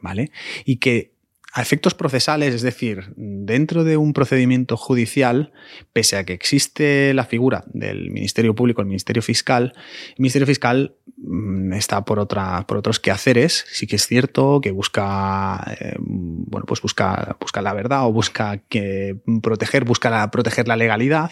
[0.01, 0.31] ¿vale?
[0.63, 1.14] Y que
[1.55, 5.53] a efectos procesales, es decir, dentro de un procedimiento judicial,
[5.93, 9.71] pese a que existe la figura del Ministerio Público, el Ministerio Fiscal,
[10.09, 13.63] el Ministerio Fiscal mm, está por, otra, por otros quehaceres.
[13.71, 18.57] Sí que es cierto que busca, eh, bueno, pues busca, busca la verdad o busca
[18.67, 21.31] que proteger, busca proteger la legalidad.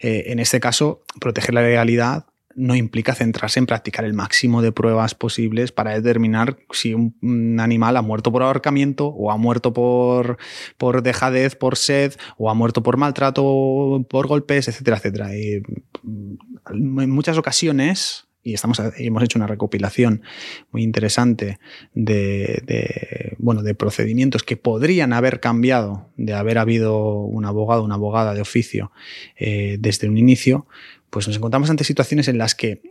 [0.00, 2.26] Eh, en este caso, proteger la legalidad
[2.56, 7.96] no implica centrarse en practicar el máximo de pruebas posibles para determinar si un animal
[7.96, 10.38] ha muerto por ahorcamiento o ha muerto por,
[10.76, 15.36] por dejadez, por sed o ha muerto por maltrato, por golpes, etcétera, etcétera.
[15.36, 15.62] Y
[16.02, 20.22] mm, en muchas ocasiones, y estamos, hemos hecho una recopilación
[20.70, 21.58] muy interesante
[21.94, 28.34] de, bueno, de procedimientos que podrían haber cambiado de haber habido un abogado, una abogada
[28.34, 28.92] de oficio
[29.36, 30.66] eh, desde un inicio,
[31.14, 32.82] pues nos encontramos ante situaciones en las que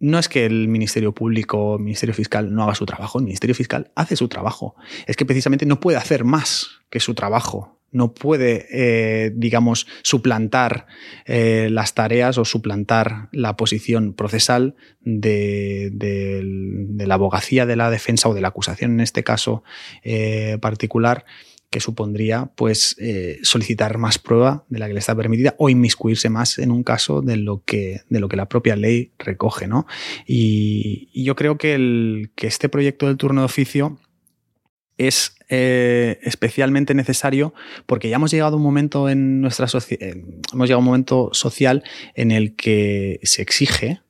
[0.00, 3.54] no es que el Ministerio Público, el Ministerio Fiscal no haga su trabajo, el Ministerio
[3.54, 4.74] Fiscal hace su trabajo.
[5.06, 7.78] Es que precisamente no puede hacer más que su trabajo.
[7.92, 10.88] No puede, eh, digamos, suplantar
[11.24, 15.92] eh, las tareas o suplantar la posición procesal de,
[16.98, 19.62] la abogacía de la defensa o de la acusación en este caso
[20.02, 21.24] eh, particular
[21.76, 26.30] que supondría pues eh, solicitar más prueba de la que le está permitida o inmiscuirse
[26.30, 29.66] más en un caso de lo que, de lo que la propia ley recoge.
[29.66, 29.86] ¿no?
[30.26, 33.98] Y, yo creo que, el, que este proyecto del turno de oficio
[34.96, 37.52] es eh, especialmente necesario
[37.84, 40.16] porque ya hemos llegado a un momento en nuestra sociedad,
[40.54, 44.00] hemos llegado a un momento social en el que se exige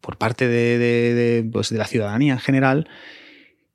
[0.00, 2.88] por parte de, pues, de la ciudadanía en general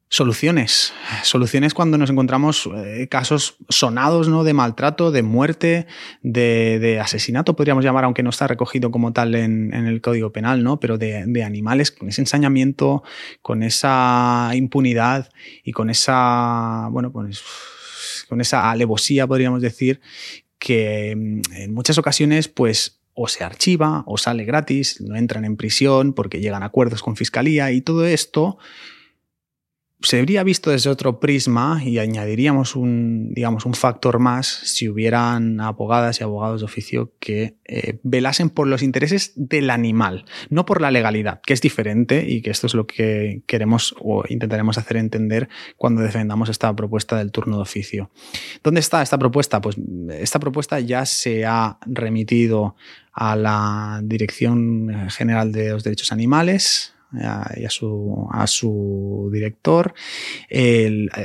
[0.10, 0.92] soluciones.
[1.24, 4.44] Soluciones cuando nos encontramos eh, casos sonados ¿no?
[4.44, 5.86] de maltrato, de muerte,
[6.24, 10.80] de, asesinato, podríamos llamar, aunque no está recogido como tal en, el Código Penal, ¿no?
[10.80, 13.04] pero de, animales con ese ensañamiento,
[13.42, 15.30] con esa impunidad
[15.64, 17.44] y con esa, bueno, pues
[18.28, 20.02] con esa alevosía, podríamos decir,
[20.58, 25.56] que mm, en muchas ocasiones, pues o se archiva o sale gratis, no entran en
[25.56, 28.58] prisión porque llegan acuerdos con fiscalía y todo esto
[30.02, 35.60] se habría visto desde otro prisma y añadiríamos un, digamos, un factor más si hubieran
[35.60, 40.80] abogadas y abogados de oficio que eh, velasen por los intereses del animal, no por
[40.80, 44.96] la legalidad, que es diferente y que esto es lo que queremos o intentaremos hacer
[44.98, 48.10] entender cuando defendamos esta propuesta del turno de oficio.
[48.64, 49.60] ¿Dónde está esta propuesta?
[49.60, 49.76] Pues
[50.12, 52.76] esta propuesta ya se ha remitido
[53.12, 59.94] a la Dirección General de los Derechos Animales, y a su, a su director.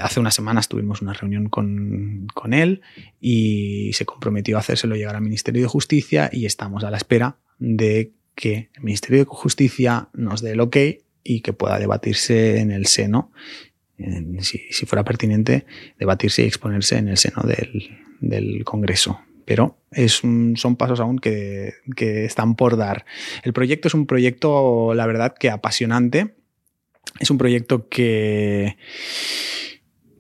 [0.01, 2.81] hace unas semanas tuvimos una reunión con, con, él
[3.21, 7.37] y se comprometió a hacérselo llegar al Ministerio de Justicia y estamos a la espera
[7.59, 10.77] de que el Ministerio de Justicia nos dé el ok
[11.23, 13.31] y que pueda debatirse en el seno,
[14.41, 15.67] si, si, fuera pertinente,
[15.99, 22.57] debatirse y exponerse en el seno del, del Congreso pero son pasos aún que, están
[22.57, 23.05] por dar.
[23.43, 26.35] El proyecto es un proyecto, la verdad, que apasionante.
[27.21, 28.77] Es un proyecto que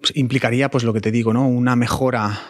[0.00, 1.48] pues, implicaría, pues lo que te digo, ¿no?
[1.48, 2.40] Una mejora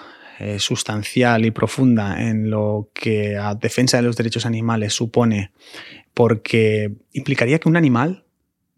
[0.40, 5.52] eh, sustancial y profunda en lo que a defensa de los derechos animales supone,
[6.12, 8.24] porque implicaría que un animal,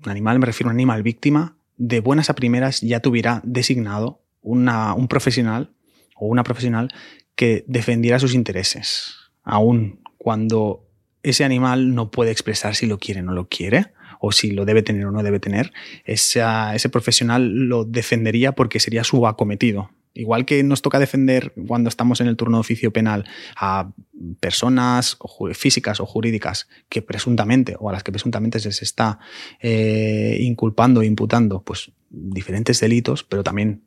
[0.05, 4.23] un animal, me refiero a un animal víctima, de buenas a primeras ya tuviera designado
[4.43, 5.73] un profesional
[6.15, 6.89] o una profesional
[7.37, 9.15] que defendiera sus intereses,
[9.45, 10.89] aun cuando
[11.23, 14.65] ese animal no puede expresar si lo quiere o no lo quiere, o si lo
[14.65, 15.73] debe tener o no debe tener,
[16.05, 19.91] ese profesional lo defendería porque sería su acometido.
[20.15, 23.93] Igual que nos toca defender cuando estamos en el turno de oficio penal a
[24.41, 25.19] personas
[25.53, 29.19] físicas o jurídicas que presuntamente o a las que presuntamente se les está
[29.61, 33.83] eh, inculpando e imputando pues diferentes delitos, pero también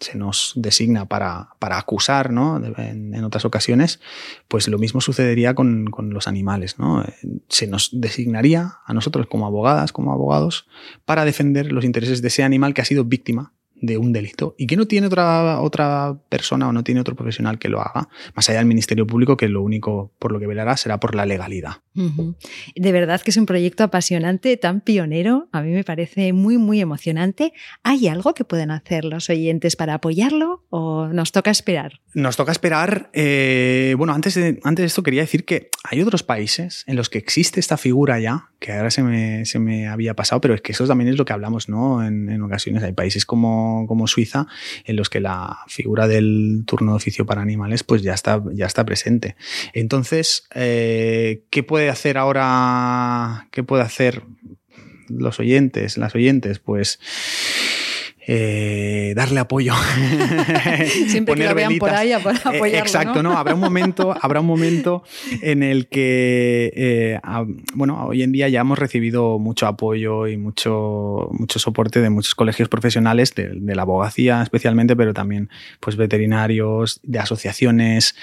[0.00, 2.56] se nos designa para, para acusar ¿no?
[2.56, 4.00] en, otras ocasiones,
[4.48, 6.78] pues lo mismo sucedería con, con, los animales.
[6.78, 7.04] ¿no?
[7.48, 10.66] Se nos designaría a nosotros como abogadas, como abogados,
[11.04, 14.66] para defender los intereses de ese animal que ha sido víctima de un delito y
[14.66, 18.48] que no tiene otra, otra persona o no tiene otro profesional que lo haga, más
[18.48, 21.78] allá del Ministerio Público, que lo único por lo que velará será por la legalidad.
[21.94, 26.80] De verdad que es un proyecto apasionante, tan pionero, a mí me parece muy, muy
[26.80, 27.52] emocionante.
[27.82, 32.00] ¿Hay algo que pueden hacer los oyentes para apoyarlo o nos toca esperar?
[32.14, 33.10] Nos toca esperar.
[33.12, 37.18] Eh, bueno, antes de, antes esto quería decir que hay otros países en los que
[37.18, 40.72] existe esta figura ya, que ahora se me, se me había pasado, pero es que
[40.72, 42.04] eso también es lo que hablamos ¿no?
[42.04, 42.82] en, en ocasiones.
[42.82, 44.46] Hay países como como, Suiza,
[44.84, 48.66] en los que la figura del turno de oficio para animales pues ya está, ya
[48.66, 49.36] está presente.
[49.72, 53.48] Entonces, eh, ¿qué puede hacer ahora?
[53.50, 54.22] ¿Qué puede hacer
[55.08, 56.58] los oyentes, las oyentes?
[56.58, 56.98] Pues
[58.32, 59.74] eh, darle apoyo.
[61.08, 63.36] Siempre que lo vean por ahí eh, apoyarlo, Exacto, ¿no?
[63.36, 65.02] Habrá un momento, habrá un momento
[65.42, 67.20] en el que, eh,
[67.74, 72.36] bueno, hoy en día ya hemos recibido mucho apoyo y mucho, mucho soporte de muchos
[72.36, 75.48] colegios profesionales, de, la abogacía especialmente, pero también
[75.80, 78.14] pues veterinarios, de asociaciones,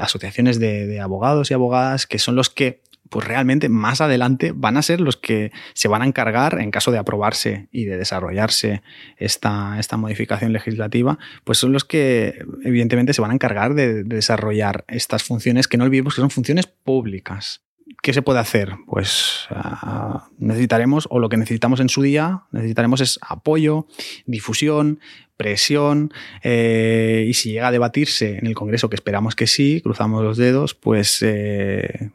[0.00, 4.82] asociaciones de abogados y abogadas, que son los que pues realmente más adelante van a
[4.82, 8.82] ser los que se van a encargar, en caso de aprobarse y de desarrollarse
[9.16, 14.84] esta, esta modificación legislativa, pues son los que evidentemente se van a encargar de, desarrollar
[14.88, 17.62] estas funciones que no olvidemos que son funciones públicas.
[18.02, 18.76] ¿Qué se puede hacer?
[18.86, 23.86] Pues ah, necesitaremos, o lo que necesitamos en su día, necesitaremos es apoyo,
[24.26, 25.00] difusión,
[25.36, 30.22] presión, eh, y si llega a debatirse en el Congreso, que esperamos que sí, cruzamos
[30.22, 32.10] los dedos, pues eh,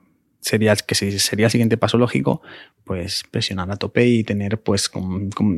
[0.50, 2.42] sería que sería el siguiente paso lógico,
[2.90, 4.90] pues presionar a tope y tener, pues,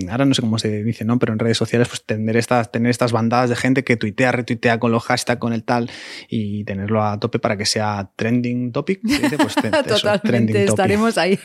[0.10, 1.18] ahora no sé cómo se dice, ¿no?
[1.18, 4.80] Pero en redes sociales, pues tener estas, tener estas bandadas de gente que tuitea, retuitea
[4.80, 5.90] con los hashtags, con el tal,
[6.28, 9.00] y tenerlo a tope para que sea trending topic.
[9.02, 9.56] Pues,
[9.88, 11.40] Totalmente, estaremos ahí.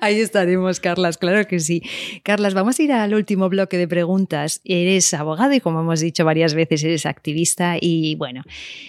[0.00, 1.84] ahí estaremos, Carlas, claro que sí.
[2.24, 4.60] Carlas, vamos a ir al último bloque de preguntas.
[4.64, 8.42] Eres abogado y como hemos dicho varias veces, eres activista y bueno,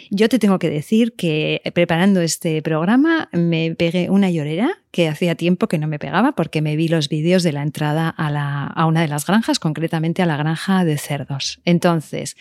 [0.10, 3.76] yo te tengo que decir que preparando este programa me
[4.10, 7.52] una llorera que hacía tiempo que no me pegaba porque me vi los vídeos de
[7.52, 11.60] la entrada a, la, a una de las granjas, concretamente a la granja de cerdos.
[11.66, 12.38] Entonces,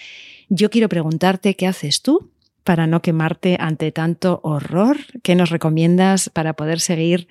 [0.49, 2.31] yo quiero preguntarte qué haces tú
[2.65, 4.99] para no quemarte ante tanto horror.
[5.23, 7.29] ¿Qué nos recomiendas para poder seguir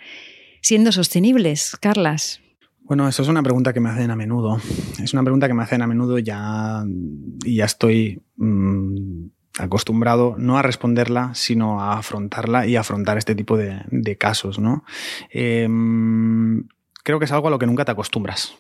[0.61, 2.41] siendo sostenibles, Carlas?
[2.81, 4.59] Bueno, eso es una pregunta que me hacen a menudo.
[5.01, 6.83] Es una pregunta que me hacen a menudo ya
[7.45, 9.27] ya estoy mm,
[9.59, 14.59] acostumbrado no a responderla, sino a afrontarla y afrontar este tipo de, casos.
[14.59, 14.83] ¿no?
[15.29, 16.67] Em,
[17.03, 18.55] creo que es algo a lo que nunca te acostumbras.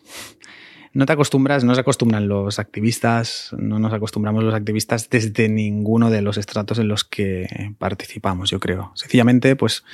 [0.93, 6.09] no te acostumbras, no se acostumbran los activistas, no nos acostumbramos los activistas desde ninguno
[6.09, 8.91] de los estratos en los que participamos, yo creo.
[8.95, 9.85] Sencillamente, pues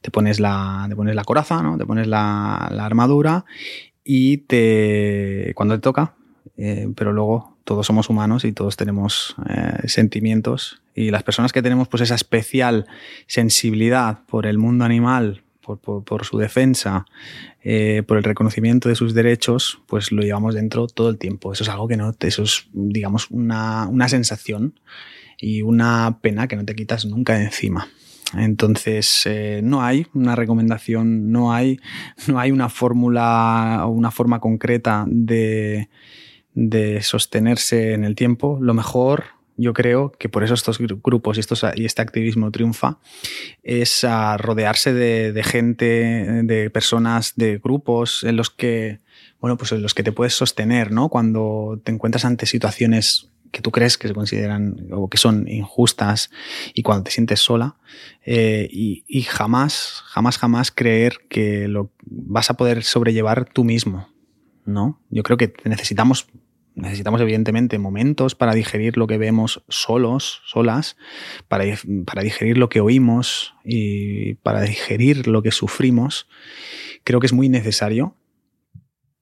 [0.00, 1.76] te pones la, te pones la coraza, ¿no?
[1.76, 3.44] Te pones la, armadura
[4.04, 6.14] y te, cuando te toca,
[6.56, 11.62] eh, pero luego todos somos humanos y todos tenemos eh, sentimientos y las personas que
[11.62, 12.86] tenemos pues esa especial
[13.26, 17.06] sensibilidad por el mundo animal, por, su defensa,
[17.62, 21.52] eh, por el reconocimiento de sus derechos, pues lo llevamos dentro todo el tiempo.
[21.52, 24.78] Eso es algo que no, eso es, digamos, una, sensación
[25.38, 27.88] y una pena que no te quitas nunca de encima.
[28.36, 31.80] Entonces, eh, no hay una recomendación, no hay,
[32.26, 35.88] no hay una fórmula o una forma concreta de,
[36.54, 38.58] de sostenerse en el tiempo.
[38.60, 39.24] Lo mejor
[39.56, 42.98] yo creo que por eso estos grupos y, estos, y este activismo triunfa,
[43.62, 45.84] es a rodearse de, gente,
[46.44, 49.00] de personas, de grupos en los que,
[49.40, 51.08] bueno, pues en los que te puedes sostener, ¿no?
[51.08, 56.30] Cuando te encuentras ante situaciones que tú crees que se consideran o que son injustas
[56.74, 57.76] y cuando te sientes sola
[58.26, 64.08] eh, y, y, jamás, jamás, jamás creer que lo vas a poder sobrellevar tú mismo,
[64.64, 65.00] ¿no?
[65.08, 66.26] Yo creo que necesitamos
[66.74, 70.96] Necesitamos, evidentemente, momentos para digerir lo que vemos solos, solas,
[71.46, 71.64] para,
[72.04, 76.28] para digerir lo que oímos y para digerir lo que sufrimos.
[77.04, 78.16] Creo que es muy necesario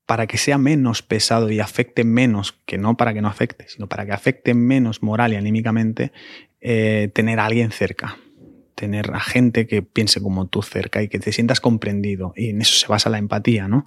[0.07, 3.89] para que sea menos pesado y afecte menos, que no para que no afecte, sino
[3.89, 6.13] para que afecte menos moral y anímicamente,
[6.61, 8.19] eh, tener a alguien cerca
[8.83, 12.33] tener a gente que piense como tú cerca y que te sientas comprendido.
[12.35, 13.87] Y en eso se basa la empatía, ¿no?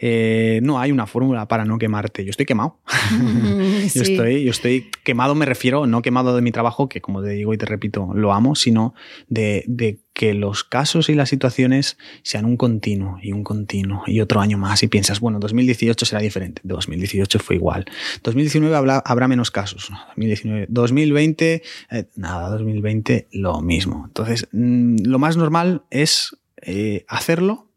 [0.00, 2.24] Eh, no hay una fórmula para no quemarte.
[2.24, 2.80] Yo estoy quemado.
[3.94, 7.30] yo, estoy, yo estoy quemado, me refiero, no quemado de mi trabajo, que como te
[7.30, 8.94] digo y te repito, lo amo, sino
[9.28, 14.20] de, de que los casos y las situaciones sean un continuo y un continuo y
[14.20, 16.60] otro año más y piensas, bueno, 2018 será diferente.
[16.64, 17.86] 2018 fue igual.
[18.22, 19.90] 2019 habrá, menos casos.
[20.08, 24.04] 2019, 2020, eh, nada, 2020 lo mismo.
[24.06, 27.68] Entonces, mm, lo más normal es eh, hacerlo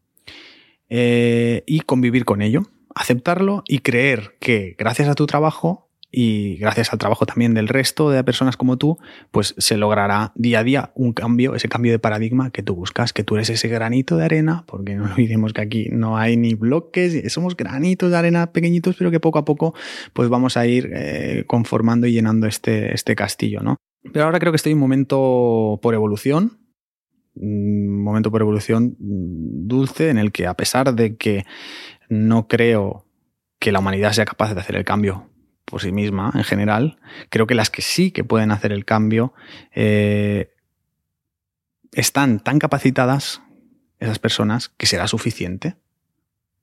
[0.88, 2.62] eh, y convivir con ello,
[2.94, 5.85] aceptarlo y creer que gracias a tu trabajo
[6.18, 8.96] y gracias al trabajo también del resto de personas como tú,
[9.32, 13.12] pues se logrará día a día un cambio, ese cambio de paradigma que tú buscas,
[13.12, 16.54] que tú eres ese granito de arena, porque no olvidemos que aquí no hay ni
[16.54, 19.74] bloques, somos granitos de arena pequeñitos, pero que poco a poco
[20.14, 23.76] pues vamos a ir eh, conformando y llenando este, este castillo, ¿no?
[24.10, 26.60] Pero ahora creo que estoy en un momento por evolución,
[27.34, 31.44] un momento por evolución dulce en el que a pesar de que
[32.08, 33.04] no creo
[33.58, 35.28] que la humanidad sea capaz de hacer el cambio
[35.66, 36.98] por sí misma en general.
[37.28, 39.34] Creo que las que sí que pueden hacer el cambio
[39.74, 40.54] eh,
[41.92, 43.42] están tan capacitadas,
[43.98, 45.76] esas personas, que será suficiente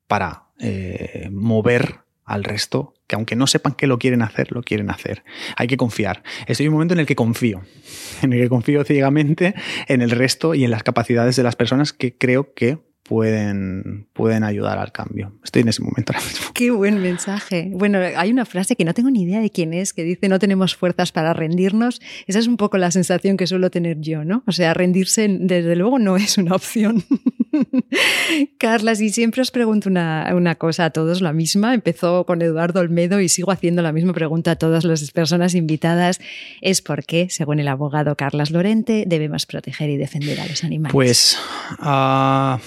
[0.07, 4.89] para eh, mover al resto, que aunque no sepan que lo quieren hacer, lo quieren
[4.89, 5.23] hacer.
[5.57, 6.23] Hay que confiar.
[6.47, 7.63] Estoy en un momento en el que confío,
[8.21, 9.55] en el que confío ciegamente
[9.87, 14.43] en el resto y en las capacidades de las personas que creo que pueden, pueden
[14.43, 15.33] ayudar al cambio.
[15.43, 16.47] Estoy en ese momento ahora mismo.
[16.53, 17.69] Qué buen mensaje.
[17.73, 20.39] Bueno, hay una frase que no tengo ni idea de quién es, que dice no
[20.39, 22.01] tenemos fuerzas para rendirnos.
[22.27, 24.43] Esa es un poco la sensación que suelo tener yo, ¿no?
[24.47, 27.03] O sea, rendirse desde luego no es una opción.
[28.57, 31.73] Carla, si siempre os pregunto una, una, cosa a todos, la misma.
[31.73, 36.21] Empezó con Eduardo Olmedo y sigo haciendo la misma pregunta a todas las personas invitadas.
[36.61, 40.93] Es por qué, según el abogado Carlas Lorente, debemos proteger y defender a los animales.
[40.93, 41.37] Pues...
[41.79, 42.57] Uh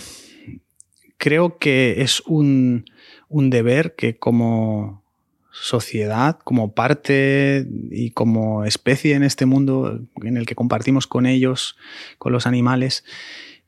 [1.16, 2.84] creo que es un,
[3.28, 5.04] deber que como
[5.50, 11.76] sociedad, como parte y como especie en este mundo en el que compartimos con ellos,
[12.18, 13.04] con los animales,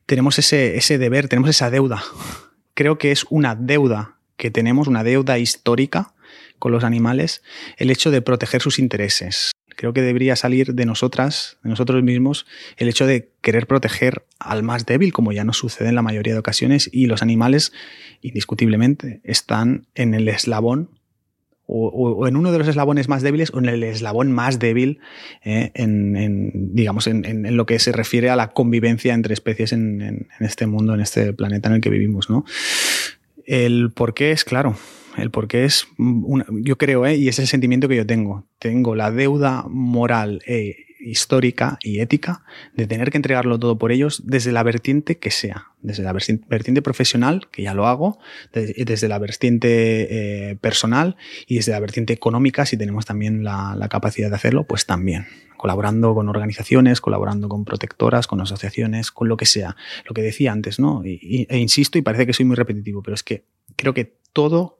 [0.05, 2.03] tenemos ese, ese deber, tenemos esa deuda.
[2.73, 6.13] Creo que es una deuda que tenemos, una deuda histórica
[6.59, 7.41] con los animales,
[7.77, 9.51] el hecho de proteger sus intereses.
[9.79, 14.61] Creo que debería salir de nosotras, de nosotros mismos, el hecho de querer proteger al
[14.61, 17.71] más débil, como ya nos sucede en la mayoría de ocasiones, y los animales,
[18.21, 20.89] indiscutiblemente, están en el eslabón
[21.65, 24.99] o, en uno de los eslabones más débiles o en el eslabón más débil
[25.45, 30.67] eh, en, digamos, en, lo que se refiere a la convivencia entre especies en, este
[30.67, 32.29] mundo, en este planeta en el que vivimos.
[32.29, 32.43] ¿no?
[33.45, 34.75] El por qué es claro.
[35.19, 37.15] El por qué es, yo creo, ¿eh?
[37.15, 38.47] y es el sentimiento que yo tengo.
[38.59, 42.43] Tengo la deuda moral e histórica y ética
[42.75, 46.81] de tener que entregarlo todo por ellos desde la vertiente que sea, desde la vertiente
[46.81, 48.19] profesional, que ya lo hago,
[48.53, 51.15] desde la vertiente eh, personal
[51.47, 55.25] y desde la vertiente económica, si tenemos también la, capacidad de hacerlo, pues también
[55.57, 59.75] colaborando con organizaciones, colaborando con protectoras, con asociaciones, con lo que sea.
[60.05, 61.01] Lo que decía antes, ¿no?
[61.03, 63.43] e insisto, y parece que soy muy repetitivo, pero es que
[63.75, 64.78] creo que todo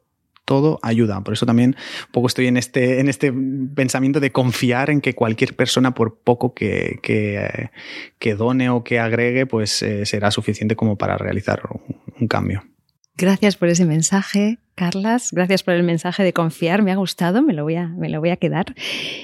[0.49, 1.21] todo ayuda.
[1.21, 1.75] Por eso también
[2.07, 3.31] un poco estoy en este, en este
[3.75, 9.45] pensamiento de confiar en que cualquier persona, por poco que, que, done o que agregue,
[9.45, 11.61] pues eh, será suficiente como para realizar
[12.19, 12.63] un cambio.
[13.19, 15.31] Gracias por ese mensaje, Carlas.
[15.33, 16.83] Gracias por el mensaje de confiar.
[16.83, 18.73] Me ha gustado, me lo voy a, me lo voy a quedar.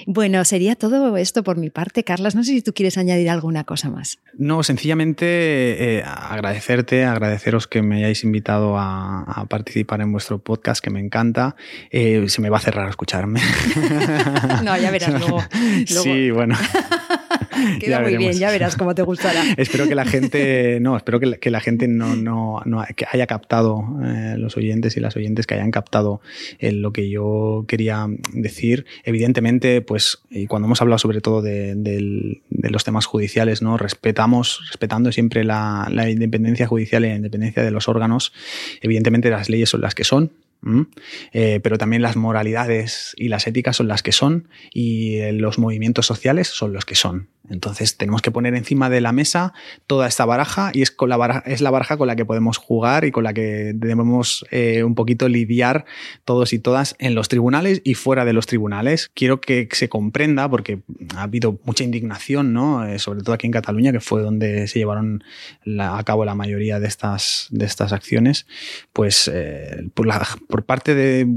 [0.06, 2.36] Bueno, sería todo esto por mi parte, Carlas.
[2.36, 4.20] No sé si tú quieres añadir alguna cosa más.
[4.38, 5.26] No, sencillamente
[6.00, 11.56] eh, agradecerte, agradeceros que me hayáis invitado a, participar en vuestro podcast, que me encanta.
[11.90, 13.40] Eh, se me va a cerrar a escucharme.
[14.66, 15.42] no, ya verás luego.
[15.86, 16.58] Sí, bueno.
[17.80, 19.44] Queda muy bien, ya verás cómo te gustará.
[19.58, 24.36] espero que la gente, no, espero que la, gente no, no, que haya captado, eh,
[24.38, 26.22] los oyentes y las oyentes que hayan captado
[26.60, 28.86] eh, lo que yo quería decir.
[29.04, 33.78] Evidentemente, pues cuando hemos hablado sobre todo de, los temas judiciales, ¿no?
[33.78, 38.34] Respetamos, respetando siempre la, la independencia judicial y la independencia de los órganos.
[38.82, 40.32] Evidentemente las leyes son las que son,
[41.32, 45.60] eh, pero también las moralidades y las éticas son las que son y eh, los
[45.60, 47.30] movimientos sociales son los que son.
[47.48, 49.54] Entonces tenemos que poner encima de la mesa
[49.86, 52.58] toda esta baraja y es, con la, baraja, es la baraja con la que podemos
[52.58, 55.86] jugar y con la que debemos eh, un poquito lidiar
[56.24, 59.12] todos y todas en los tribunales y fuera de los tribunales.
[59.14, 60.80] Quiero que se comprenda, porque
[61.16, 62.98] ha habido mucha indignación, ¿no?
[62.98, 65.24] Sobre todo aquí en Cataluña, que fue donde se llevaron
[65.80, 68.48] a cabo la mayoría de estas, de estas acciones,
[68.92, 69.32] pues
[69.94, 70.26] por, la,
[70.64, 71.28] parte de,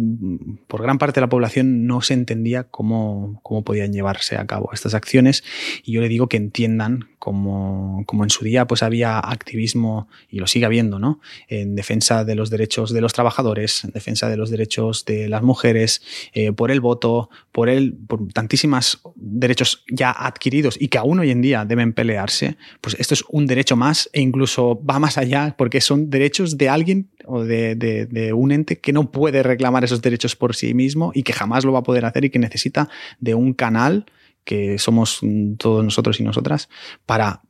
[0.68, 4.70] por gran parte de la población no se entendía cómo, cómo podían llevarse a cabo
[4.72, 5.42] estas acciones
[5.82, 10.38] y yo le digo que entiendan como, como, en su día pues había activismo y
[10.38, 11.20] lo sigue habiendo, ¿no?
[11.48, 15.42] En defensa de los derechos de los trabajadores, en defensa de los derechos de las
[15.42, 16.00] mujeres,
[16.32, 21.30] eh, por el voto, por el, por tantísimos derechos ya adquiridos y que aún hoy
[21.30, 25.54] en día deben pelearse, pues esto es un derecho más e incluso va más allá
[25.58, 29.84] porque son derechos de alguien o de, de, de un ente que no puede reclamar
[29.84, 32.38] esos derechos por sí mismo y que jamás lo va a poder hacer y que
[32.38, 32.88] necesita
[33.20, 34.06] de un canal
[34.48, 35.20] que somos
[35.58, 36.70] todos nosotros y nosotras,
[37.04, 37.42] para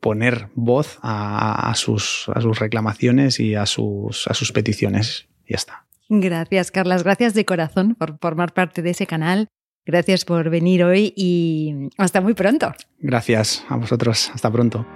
[0.00, 5.28] poner voz a, sus, a sus, reclamaciones y a sus, a sus peticiones.
[5.46, 5.86] Y ya está.
[6.08, 7.04] Gracias, Carlas.
[7.04, 9.48] Gracias de corazón por formar parte de ese canal.
[9.84, 12.72] Gracias por venir hoy y hasta muy pronto.
[13.00, 14.30] Gracias a vosotros.
[14.34, 14.86] Hasta pronto.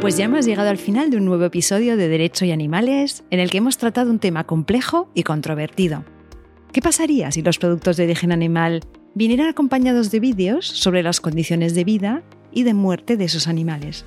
[0.00, 3.40] Pues ya hemos llegado al final de un nuevo episodio de Derecho y Animales en
[3.40, 6.04] el que hemos tratado un tema complejo y controvertido
[6.72, 8.82] ¿Qué pasaría si los productos de origen animal
[9.14, 12.22] vinieran acompañados de vídeos sobre las condiciones de vida
[12.52, 14.04] y de muerte de esos animales?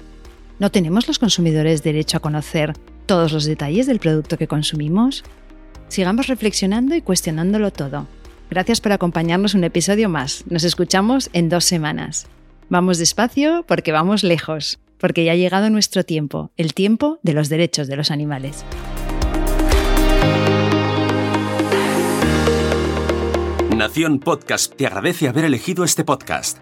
[0.59, 2.73] ¿No tenemos los consumidores derecho a conocer
[3.07, 5.23] todos los detalles del producto que consumimos?
[5.87, 8.07] Sigamos reflexionando y cuestionándolo todo.
[8.49, 10.45] Gracias por acompañarnos un episodio más.
[10.47, 12.27] Nos escuchamos en dos semanas.
[12.69, 17.49] Vamos despacio porque vamos lejos, porque ya ha llegado nuestro tiempo, el tiempo de los
[17.49, 18.63] derechos de los animales.
[23.75, 26.59] Nación Podcast te agradece haber elegido este podcast.